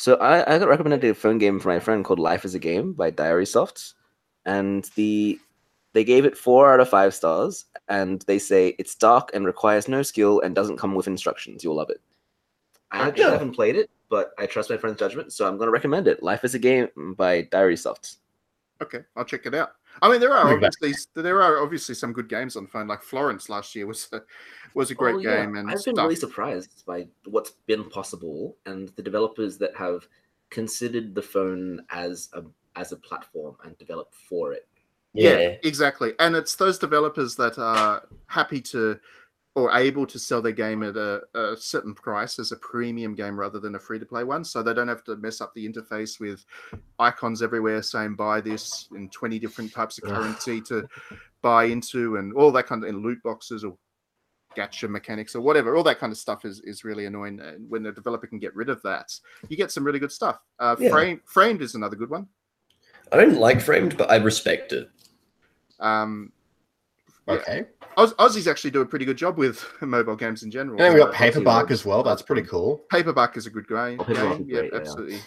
[0.00, 2.58] So I, I got recommended a phone game from my friend called Life is a
[2.58, 3.92] Game by Diary Soft,
[4.46, 5.38] and the
[5.92, 9.88] they gave it four out of five stars, and they say it's dark and requires
[9.88, 11.62] no skill and doesn't come with instructions.
[11.62, 12.00] You'll love it.
[12.90, 13.32] I actually Yeah.
[13.32, 16.22] haven't played it, but I trust my friend's judgment, so I'm going to recommend it.
[16.22, 16.88] Life is a Game
[17.18, 18.16] by Diary Soft.
[18.80, 19.72] Okay, I'll check it out.
[20.02, 22.88] I mean, there are Bring back- obviously there are obviously some good games on phone.
[22.88, 24.22] Like Florence last year was a,
[24.74, 25.44] was a great Oh, yeah.
[25.44, 26.04] game, and I've been stuff.
[26.04, 30.06] really surprised by what's been possible and the developers that have
[30.50, 32.42] considered the phone as a
[32.76, 34.66] as a platform and developed for it.
[35.12, 35.56] yeah.
[35.64, 36.12] exactly.
[36.20, 38.98] And it's those developers that are happy to
[39.56, 43.38] or able to sell their game at a, a certain price as a premium game
[43.38, 44.44] rather than a free to play one.
[44.44, 46.44] So they don't have to mess up the interface with
[47.00, 50.88] icons everywhere saying buy this in 20 different types of currency to
[51.42, 53.76] buy into and all that kind of in loot boxes or
[54.56, 55.76] gacha mechanics or whatever.
[55.76, 57.40] All that kind of stuff is, is really annoying.
[57.40, 59.12] And when the developer can get rid of that,
[59.48, 60.38] you get some really good stuff.
[60.60, 60.90] Uh, Yeah.
[60.90, 62.28] Frame, Framed is another good one.
[63.12, 64.88] I don't like framed, but I respect it.
[65.80, 66.32] Um.
[67.38, 67.64] Okay.
[67.96, 70.72] Oz- Aussies actually do a pretty good job with mobile games in general.
[70.80, 71.72] And then we got Yeah, Aussie Paperbark Rogues.
[71.72, 72.02] as well.
[72.02, 72.84] That's pretty cool.
[72.92, 74.00] Paperbark is a good game.
[74.00, 74.46] Oh, game.
[74.48, 74.78] Yeah, great, yeah.
[74.78, 75.20] absolutely.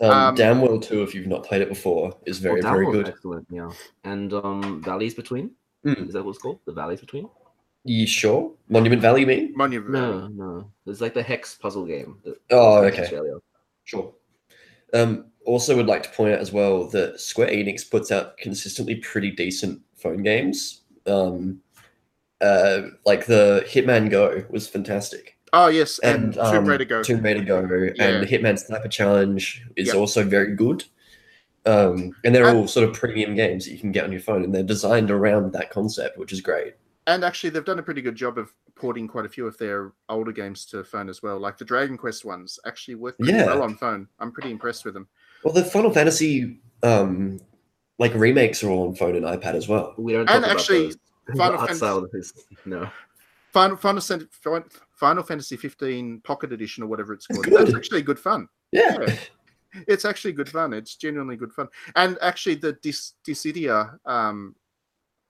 [0.00, 3.08] Um, Um, Damnworld 2, if you've not played it before, is very, Oh, very good.
[3.08, 3.70] Excellent, yeah.
[4.04, 5.50] And um, Valleys Between?
[5.84, 6.08] Mm.
[6.08, 6.60] Is that what it's called?
[6.64, 7.28] The Valleys Between?
[7.84, 8.52] You sure?
[8.70, 9.52] Monument Valley, you mean?
[9.54, 10.70] Monument No, no.
[10.86, 12.16] It's like the Hex puzzle game.
[12.50, 13.02] Oh, okay.
[13.02, 13.34] Australia.
[13.84, 14.14] Sure.
[14.94, 18.94] Um, also, would like to point out as well that Square Enix puts out consistently
[18.96, 20.83] pretty decent phone games.
[21.06, 21.60] Um,
[22.40, 27.02] uh, like the Hitman Go was fantastic, Oh yes, and, and Tomb um, Raider Go.
[27.02, 27.60] Tomb Raider Go,
[27.94, 28.04] Yeah.
[28.08, 29.96] and the Hitman Sniper Challenge is Yep.
[29.96, 30.84] also very good.
[31.66, 34.20] Um, and they're And- all sort of premium games that you can get on your
[34.20, 36.74] phone, and they're designed around that concept, which is great.
[37.06, 39.92] And actually, they've done a pretty good job of porting quite a few of their
[40.08, 41.38] older games to phone as well.
[41.38, 43.46] Like the Dragon Quest ones actually work pretty Yeah.
[43.46, 44.08] well on phone.
[44.18, 45.08] I'm pretty impressed with them.
[45.44, 47.40] Well, the Final Fantasy um,
[47.98, 49.94] like remakes are all on phone and iPad as well.
[49.98, 50.96] We don't And talk about actually, those.
[51.36, 52.90] Final Fantasy- no.
[53.52, 57.56] Final Final, Final Fantasy 15 Pocket Edition or whatever it's It's called.
[57.56, 58.48] That's actually good fun.
[58.72, 58.96] Yeah.
[59.06, 59.16] Yeah.
[59.88, 60.72] It's actually good fun.
[60.72, 61.68] It's genuinely good fun.
[61.96, 64.54] And actually, the Dis- Dissidia um,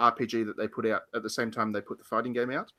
[0.00, 2.70] RPG that they put out at the same time they put the fighting game out,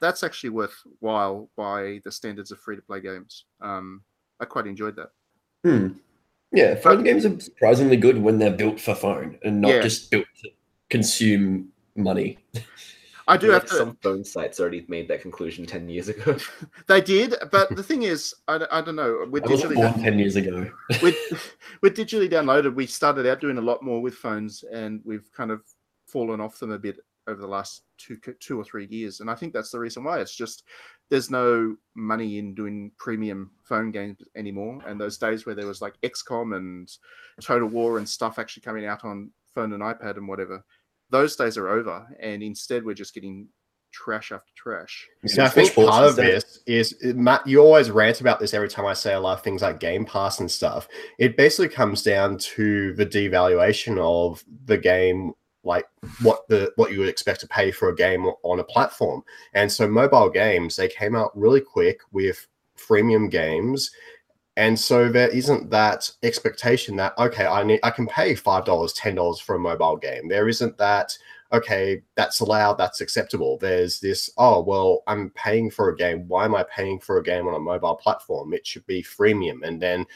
[0.00, 3.44] that's actually worthwhile by the standards of free to play games.
[3.60, 4.02] Um,
[4.40, 5.10] I quite enjoyed that.
[5.64, 5.88] Hmm.
[6.52, 9.80] Yeah, phone games are surprisingly good when they're built for phone and not Yeah.
[9.80, 10.50] just built to
[10.90, 12.38] consume money.
[13.28, 13.74] I do feel have to.
[13.74, 16.36] some phone sites already made that conclusion ten years ago.
[16.88, 19.24] They did, but the thing is, I, don't- I don't know.
[19.30, 20.68] With I digitally, born ten years ago.
[21.02, 21.16] with
[21.82, 25.50] with digitally downloaded, we started out doing a lot more with phones, and we've kind
[25.52, 25.62] of
[26.06, 26.98] fallen off them a bit
[27.28, 29.20] over the last two two or three years.
[29.20, 30.18] And I think that's the reason why.
[30.18, 30.64] It's just
[31.12, 34.80] there's no money in doing premium phone games anymore.
[34.86, 36.90] And those days where there was like XCOM and
[37.42, 40.64] Total War and stuff actually coming out on phone and iPad and whatever,
[41.10, 42.06] those days are over.
[42.18, 43.48] And instead, we're just getting
[43.92, 45.06] trash after trash.
[45.26, 47.46] See, I think part of this is Matt.
[47.46, 50.06] You always rant about this every time I say a lot of things like Game
[50.06, 50.88] Pass and stuff.
[51.18, 55.34] It basically comes down to the devaluation of the game
[55.64, 55.86] like
[56.22, 59.22] what the what you would expect to pay for a game on a platform.
[59.54, 62.46] And so mobile games they came out really quick with
[62.76, 63.90] freemium games.
[64.56, 68.92] And so there isn't that expectation that okay, I need I can pay five dollars,
[68.92, 70.28] ten dollars for a mobile game.
[70.28, 71.16] There isn't that
[71.52, 73.58] okay, that's allowed, that's acceptable.
[73.58, 76.26] There's this, oh, well, I'm paying for a game.
[76.26, 78.54] Why am I paying for a game on a mobile platform?
[78.54, 79.62] It should be freemium.
[79.62, 80.06] And then,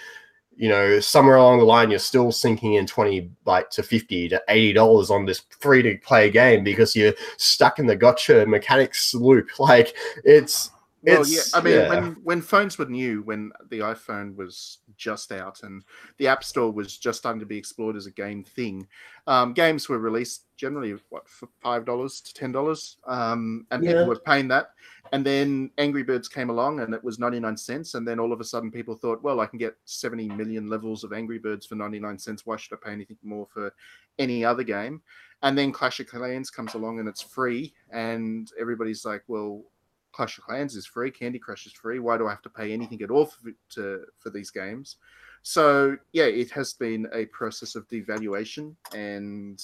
[0.56, 4.42] you know, somewhere along the line, you're still sinking in 20 like to 50 to
[4.48, 9.14] 80 dollars on this free to play game because you're stuck in the gacha mechanics
[9.14, 9.48] loop.
[9.58, 9.94] Like
[10.24, 10.70] it's
[11.02, 11.58] Well, It's- yeah.
[11.58, 11.88] I mean, yeah.
[11.88, 15.84] when when phones were new, when the iPhone was just out and
[16.16, 18.88] the App Store was just starting to be explored as a game thing,
[19.26, 23.90] um, games were released generally what for five dollars to ten dollars, um, and Yeah.
[23.92, 24.70] people were paying that.
[25.12, 27.94] And then Angry Birds came along, and it was ninety nine cents.
[27.94, 31.04] And then all of a sudden, people thought, well, I can get seventy million levels
[31.04, 32.44] of Angry Birds for ninety nine cents.
[32.44, 33.72] Why should I pay anything more for
[34.18, 35.02] any other game?
[35.42, 39.64] And then Clash of Clans comes along, and it's free, and everybody's like, well
[40.12, 41.98] Clash of Clans is free, Candy Crush is free.
[41.98, 44.96] Why do I have to pay anything at all for, to, for these games?
[45.42, 49.62] So yeah, it has been a process of devaluation, and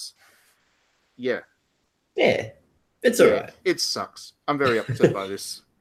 [1.17, 1.39] yeah,
[2.15, 2.51] Yeah,
[3.03, 3.53] it's all yeah, right.
[3.65, 4.33] it sucks.
[4.47, 5.61] I'm very upset by this.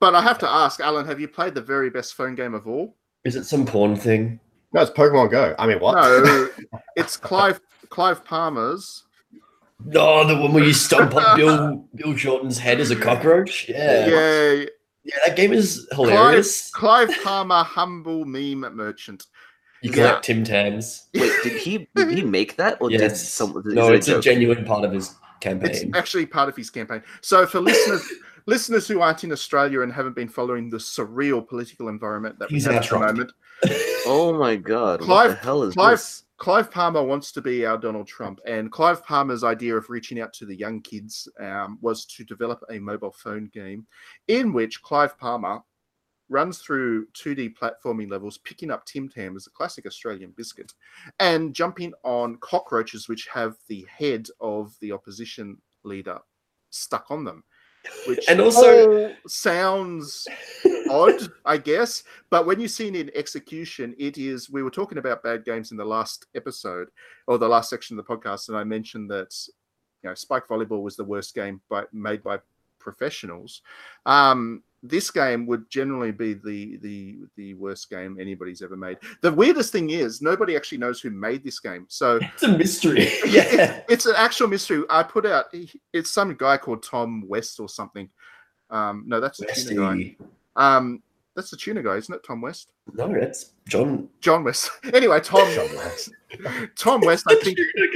[0.00, 2.68] But I have to ask, Alan, have you played the very best phone game of
[2.68, 2.94] all?
[3.24, 4.38] Is it some porn thing?
[4.72, 5.56] no, it's Pokemon Go.
[5.58, 5.94] I mean, what?
[5.94, 6.48] No,
[6.96, 9.04] it's Clive Clive Palmer's.
[9.84, 13.68] No, the one where you stomp on Bill Bill Jordan's head as a cockroach.
[13.68, 14.64] Yeah, yeah,
[15.04, 16.70] Yeah, that game is hilarious.
[16.70, 19.26] Clive Palmer, humble meme merchant.
[19.82, 19.96] You yeah.
[19.96, 21.08] collect Tim Tams.
[21.14, 23.28] Wait, did he did he make that or did Yes.
[23.28, 23.62] someone?
[23.66, 24.22] No, it's a joke?
[24.22, 25.92] genuine part of his It's campaign.
[25.94, 27.02] actually part of his campaign.
[27.20, 28.06] So for listeners
[28.46, 32.56] listeners who aren't in Australia and haven't been following the surreal political environment that we
[32.56, 33.32] He's have our at the moment,
[34.06, 35.00] Oh my god!
[35.00, 36.24] what Clive- the hell is Clive- this?
[36.38, 40.32] Clive Palmer wants to be our Donald Trump, and Clive Palmer's idea of reaching out
[40.34, 43.84] to the young kids um, was to develop a mobile phone game
[44.28, 45.58] in which Clive Palmer
[46.28, 50.74] runs through 2D platforming levels, picking up Tim Tam as a classic Australian biscuit,
[51.20, 56.18] and jumping on cockroaches which have the head of the opposition leader
[56.70, 57.44] stuck on them.
[58.06, 60.26] Which And also- sounds
[60.90, 62.02] odd, I guess.
[62.28, 64.50] But when you see it in execution, it is.
[64.50, 66.90] We were talking about bad games in the last episode
[67.26, 69.34] or the last section of the podcast, and I mentioned that
[70.02, 72.40] you know Spike Volleyball was the worst game by, made by
[72.78, 73.62] professionals.
[74.06, 78.98] Um, this game would generally be the the the worst game anybody's ever made.
[79.22, 81.86] The weirdest thing is nobody actually knows who made this game.
[81.88, 83.08] So It's a mystery.
[83.26, 83.82] yeah.
[83.88, 84.84] it's an actual mystery.
[84.88, 85.46] I put out.
[85.92, 88.08] It's some guy called Tom West or something.
[88.70, 90.16] Um, no, that's the tuna guy.
[90.56, 91.02] Um,
[91.34, 92.24] that's the tuna guy, isn't it?
[92.26, 94.08] Tom West, No, it's John.
[94.20, 94.70] John West.
[94.92, 96.10] anyway, Tom John West.
[96.76, 97.24] Tom West.
[97.28, 97.58] I think.
[97.58, 97.88] Tuna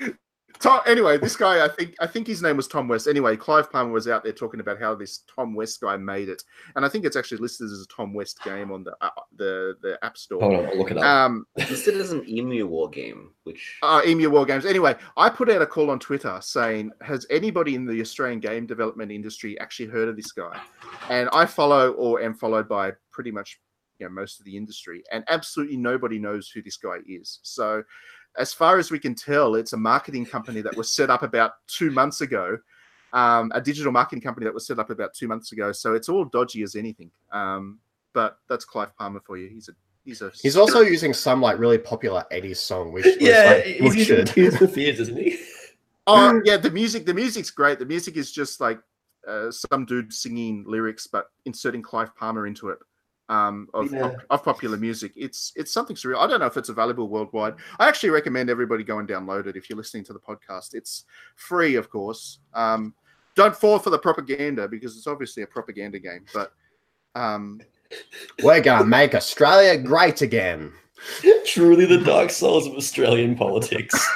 [0.00, 0.14] guy.
[0.62, 3.08] Tom, anyway, this guy, I think, I think his name was Tom West.
[3.08, 6.40] Anyway, Clive Palmer was out there talking about how this Tom West guy made it,
[6.76, 9.76] and I think it's actually listed as a Tom West game on the uh, the
[9.82, 10.40] the App Store.
[10.40, 11.04] Hold on, I'll look it up.
[11.04, 14.64] Um, Listed as an emu war game, which uh, Emu War Games.
[14.64, 18.64] Anyway, I put out a call on Twitter saying, "Has anybody in the Australian game
[18.66, 20.60] development industry actually heard of this guy?"
[21.10, 23.58] And I follow or am followed by pretty much
[23.98, 27.40] you know most of the industry, and absolutely nobody knows who this guy is.
[27.42, 27.82] So,
[28.38, 31.52] as far as we can tell, it's a marketing company that was set up about
[31.66, 32.58] two months ago.
[33.12, 35.70] Um, a digital marketing company that was set up about two months ago.
[35.72, 37.10] So it's all dodgy as anything.
[37.30, 37.78] Um,
[38.14, 39.48] but that's Clive Palmer for you.
[39.48, 39.72] He's a
[40.04, 43.64] he's a He's also using some like really popular 80s song, which was yeah, like
[43.64, 44.26] he's using butchered.
[44.28, 45.38] Tears for Fears, isn't he?
[46.08, 47.06] Oh yeah, the music.
[47.06, 47.78] The music's great.
[47.78, 48.80] The music is just like
[49.28, 52.78] uh, some dude singing lyrics, but inserting Clive Palmer into it.
[53.32, 54.06] Um, of, Yeah.
[54.06, 56.18] of, of popular music, it's it's something surreal.
[56.18, 57.54] I don't know if it's available worldwide.
[57.78, 60.74] I actually recommend everybody go and download it if you're listening to the podcast.
[60.74, 61.04] It's
[61.36, 62.40] free, of course.
[62.52, 62.94] Um,
[63.34, 66.24] don't fall for the propaganda because it's obviously a propaganda game.
[66.34, 66.52] But
[67.14, 67.60] um,
[68.42, 70.72] We're gonna make Australia great again.
[71.46, 73.94] Truly the dark souls of Australian politics.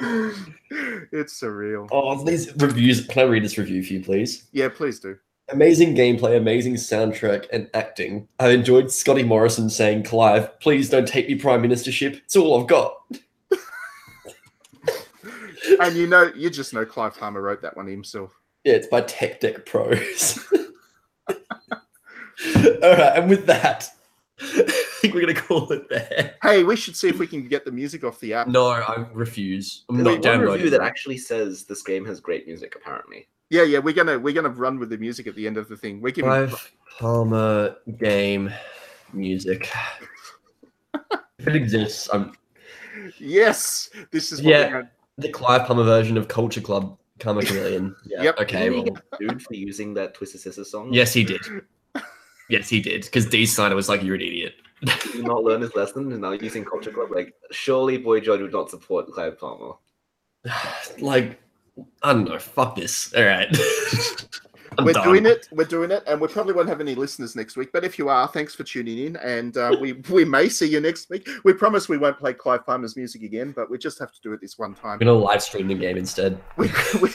[0.00, 1.88] it's surreal.
[1.90, 3.06] Oh, these reviews.
[3.06, 4.48] Can I read this review for you, please?
[4.52, 5.18] Yeah, please do.
[5.52, 8.28] Amazing gameplay, amazing soundtrack, and acting.
[8.38, 12.16] I enjoyed Scotty Morrison saying, Clive, please don't take me prime ministership.
[12.18, 12.94] It's all I've got.
[15.78, 18.32] And you know, you just know Clive Palmer wrote that one himself.
[18.64, 20.38] Yeah, it's by Tech Deck Pros.
[21.28, 21.36] all
[22.82, 23.88] right, and with that,
[24.40, 26.34] I think we're going to call it there.
[26.42, 28.48] Hey, we should see if we can get the music off the app.
[28.48, 29.84] No, I refuse.
[29.88, 32.74] I'm there's not one downloading review that actually says this game has great music.
[32.76, 35.68] Apparently, Yeah, yeah, we're gonna we're gonna run with the music at the end of
[35.68, 36.00] the thing.
[36.00, 38.52] We can Clive Palmer game
[39.12, 39.68] music.
[40.94, 42.32] if it exists, I'm
[43.18, 44.82] Yes, this is what Yeah.
[45.18, 47.94] The Clive Palmer version of Culture Club Karma Chameleon.
[48.06, 48.22] Yeah.
[48.22, 48.38] Yep.
[48.40, 48.70] Okay.
[48.70, 48.86] Well,
[49.18, 50.92] dude for using that Twisted Sister song.
[50.92, 51.42] yes, he did.
[52.48, 53.02] Yes, he did.
[53.02, 56.20] Because Dee Snider was like, "You're an idiot." Did he not learn his lesson and
[56.20, 57.12] now using Culture Club?
[57.12, 59.74] Like, surely Boy George would not support Clive Palmer.
[60.98, 61.40] like,
[62.02, 62.38] I don't know.
[62.38, 63.12] Fuck this.
[63.14, 63.48] All right.
[64.78, 65.04] I'm we're done.
[65.04, 65.48] doing it.
[65.52, 67.70] We're doing it, and we probably won't have any listeners next week.
[67.72, 70.80] But if you are, thanks for tuning in, and uh, we we may see you
[70.80, 71.28] next week.
[71.44, 74.32] We promise we won't play Clive Palmer's music again, but we just have to do
[74.32, 74.92] it this one time.
[74.92, 76.40] I'm gonna live stream the game instead.
[76.56, 77.10] We we,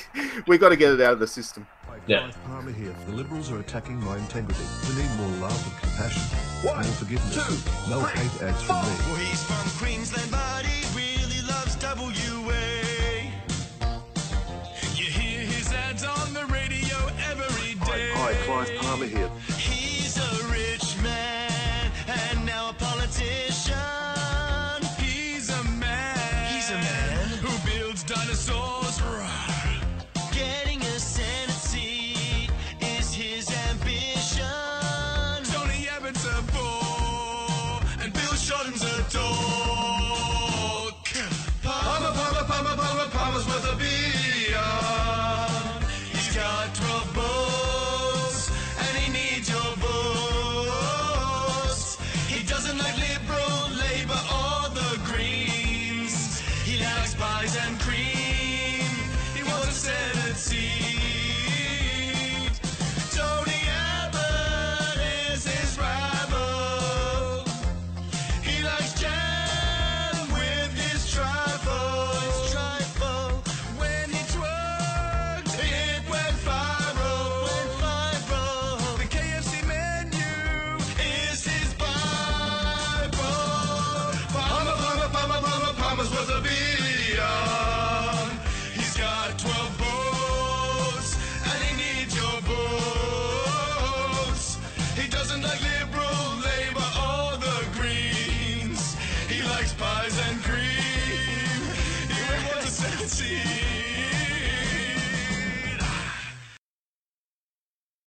[0.47, 1.67] we got to get it out of the system.
[2.07, 2.19] Yeah.
[2.19, 2.95] Clive Palmer here.
[3.07, 4.63] The Liberals are attacking my integrity.
[4.89, 6.37] We need more love and compassion.
[6.63, 7.35] more forgiveness.
[7.89, 8.95] no hate ads from me.
[9.07, 10.31] Well, he's from Queensland,